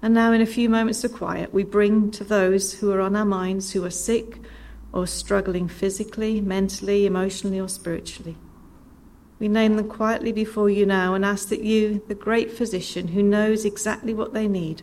And 0.00 0.14
now, 0.14 0.32
in 0.32 0.40
a 0.40 0.46
few 0.46 0.70
moments 0.70 1.04
of 1.04 1.12
quiet, 1.12 1.52
we 1.52 1.62
bring 1.62 2.10
to 2.12 2.24
those 2.24 2.72
who 2.72 2.90
are 2.90 3.00
on 3.00 3.14
our 3.14 3.24
minds 3.24 3.72
who 3.72 3.84
are 3.84 3.90
sick 3.90 4.38
or 4.92 5.06
struggling 5.06 5.68
physically, 5.68 6.40
mentally, 6.40 7.04
emotionally, 7.04 7.60
or 7.60 7.68
spiritually. 7.68 8.36
We 9.38 9.48
name 9.48 9.76
them 9.76 9.90
quietly 9.90 10.32
before 10.32 10.70
you 10.70 10.86
now 10.86 11.12
and 11.12 11.24
ask 11.24 11.50
that 11.50 11.62
you, 11.62 12.02
the 12.08 12.14
great 12.14 12.50
physician 12.50 13.08
who 13.08 13.22
knows 13.22 13.66
exactly 13.66 14.14
what 14.14 14.32
they 14.32 14.48
need, 14.48 14.82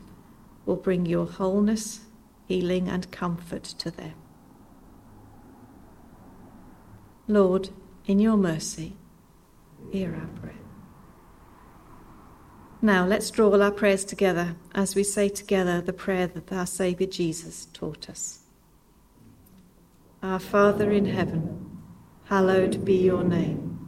will 0.67 0.75
bring 0.75 1.07
your 1.07 1.25
wholeness, 1.25 2.01
healing, 2.47 2.89
and 2.89 3.09
comfort 3.11 3.63
to 3.63 3.89
them. 3.89 4.13
Lord, 7.27 7.69
in 8.05 8.19
your 8.19 8.35
mercy, 8.35 8.97
hear 9.91 10.13
our 10.13 10.27
prayer. 10.41 10.55
Now 12.81 13.05
let's 13.05 13.31
draw 13.31 13.49
all 13.49 13.63
our 13.63 13.71
prayers 13.71 14.03
together 14.03 14.57
as 14.75 14.93
we 14.93 15.05
say 15.05 15.29
together 15.29 15.79
the 15.79 15.93
prayer 15.93 16.27
that 16.27 16.51
our 16.51 16.65
Saviour 16.65 17.09
Jesus 17.09 17.67
taught 17.71 18.09
us. 18.09 18.39
Our 20.21 20.39
Father 20.39 20.91
in 20.91 21.05
heaven, 21.05 21.81
hallowed 22.25 22.83
be 22.83 22.95
your 22.95 23.23
name. 23.23 23.87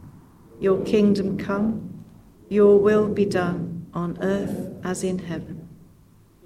Your 0.58 0.82
kingdom 0.84 1.36
come, 1.36 2.04
your 2.48 2.78
will 2.78 3.08
be 3.08 3.26
done 3.26 3.86
on 3.92 4.16
earth 4.22 4.72
as 4.82 5.04
in 5.04 5.18
heaven. 5.18 5.68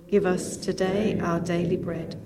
Give 0.09 0.27
us 0.27 0.57
today 0.57 1.21
our 1.21 1.39
daily 1.39 1.77
bread. 1.77 2.21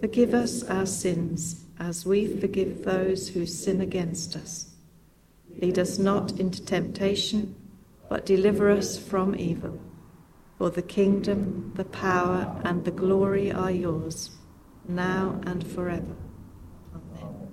Forgive 0.00 0.34
us 0.34 0.62
our 0.62 0.86
sins 0.86 1.61
as 1.82 2.06
we 2.06 2.28
forgive 2.38 2.84
those 2.84 3.30
who 3.30 3.44
sin 3.44 3.80
against 3.80 4.36
us. 4.36 4.70
Lead 5.60 5.80
us 5.80 5.98
not 5.98 6.38
into 6.38 6.64
temptation, 6.64 7.56
but 8.08 8.24
deliver 8.24 8.70
us 8.70 8.96
from 8.96 9.34
evil. 9.34 9.80
For 10.58 10.70
the 10.70 10.82
kingdom, 10.82 11.72
the 11.74 11.84
power, 11.84 12.60
and 12.64 12.84
the 12.84 12.92
glory 12.92 13.50
are 13.50 13.72
yours, 13.72 14.30
now 14.88 15.40
and 15.44 15.66
forever. 15.66 16.14
Amen. 16.94 17.48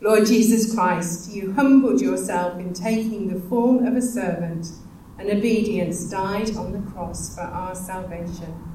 Lord 0.00 0.24
Jesus 0.24 0.74
Christ, 0.74 1.30
you 1.30 1.52
humbled 1.52 2.00
yourself 2.00 2.58
in 2.58 2.72
taking 2.72 3.28
the 3.28 3.48
form 3.48 3.86
of 3.86 3.94
a 3.94 4.02
servant, 4.02 4.66
and 5.18 5.28
obedience 5.28 6.08
died 6.08 6.56
on 6.56 6.72
the 6.72 6.90
cross 6.90 7.34
for 7.34 7.42
our 7.42 7.74
salvation. 7.74 8.67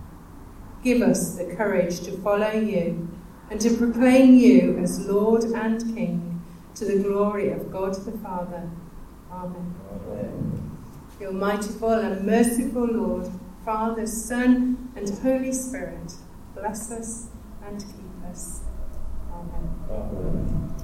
Give 0.84 1.02
us 1.02 1.36
the 1.36 1.46
courage 1.56 2.02
to 2.02 2.12
follow 2.18 2.52
you 2.52 3.10
and 3.50 3.62
to 3.62 3.78
proclaim 3.78 4.36
you 4.36 4.78
as 4.80 5.08
Lord 5.08 5.44
and 5.44 5.80
King 5.96 6.44
to 6.76 6.86
the 6.86 7.00
glory 7.00 7.52
of 7.52 7.72
God 7.72 7.94
the 7.94 8.12
Father. 8.18 8.70
Amen. 9.32 9.76
Amen. 9.92 10.78
The 11.20 11.28
Almighty 11.28 11.70
and 11.82 12.26
merciful 12.26 12.86
Lord, 12.86 13.32
Father, 13.64 14.06
Son, 14.06 14.92
and 14.96 15.10
Holy 15.20 15.54
Spirit, 15.54 16.14
bless 16.54 16.92
us 16.92 17.28
and 17.66 17.80
keep 17.80 18.30
us. 18.30 18.62
Amen. 19.32 19.70
Amen. 19.90 20.83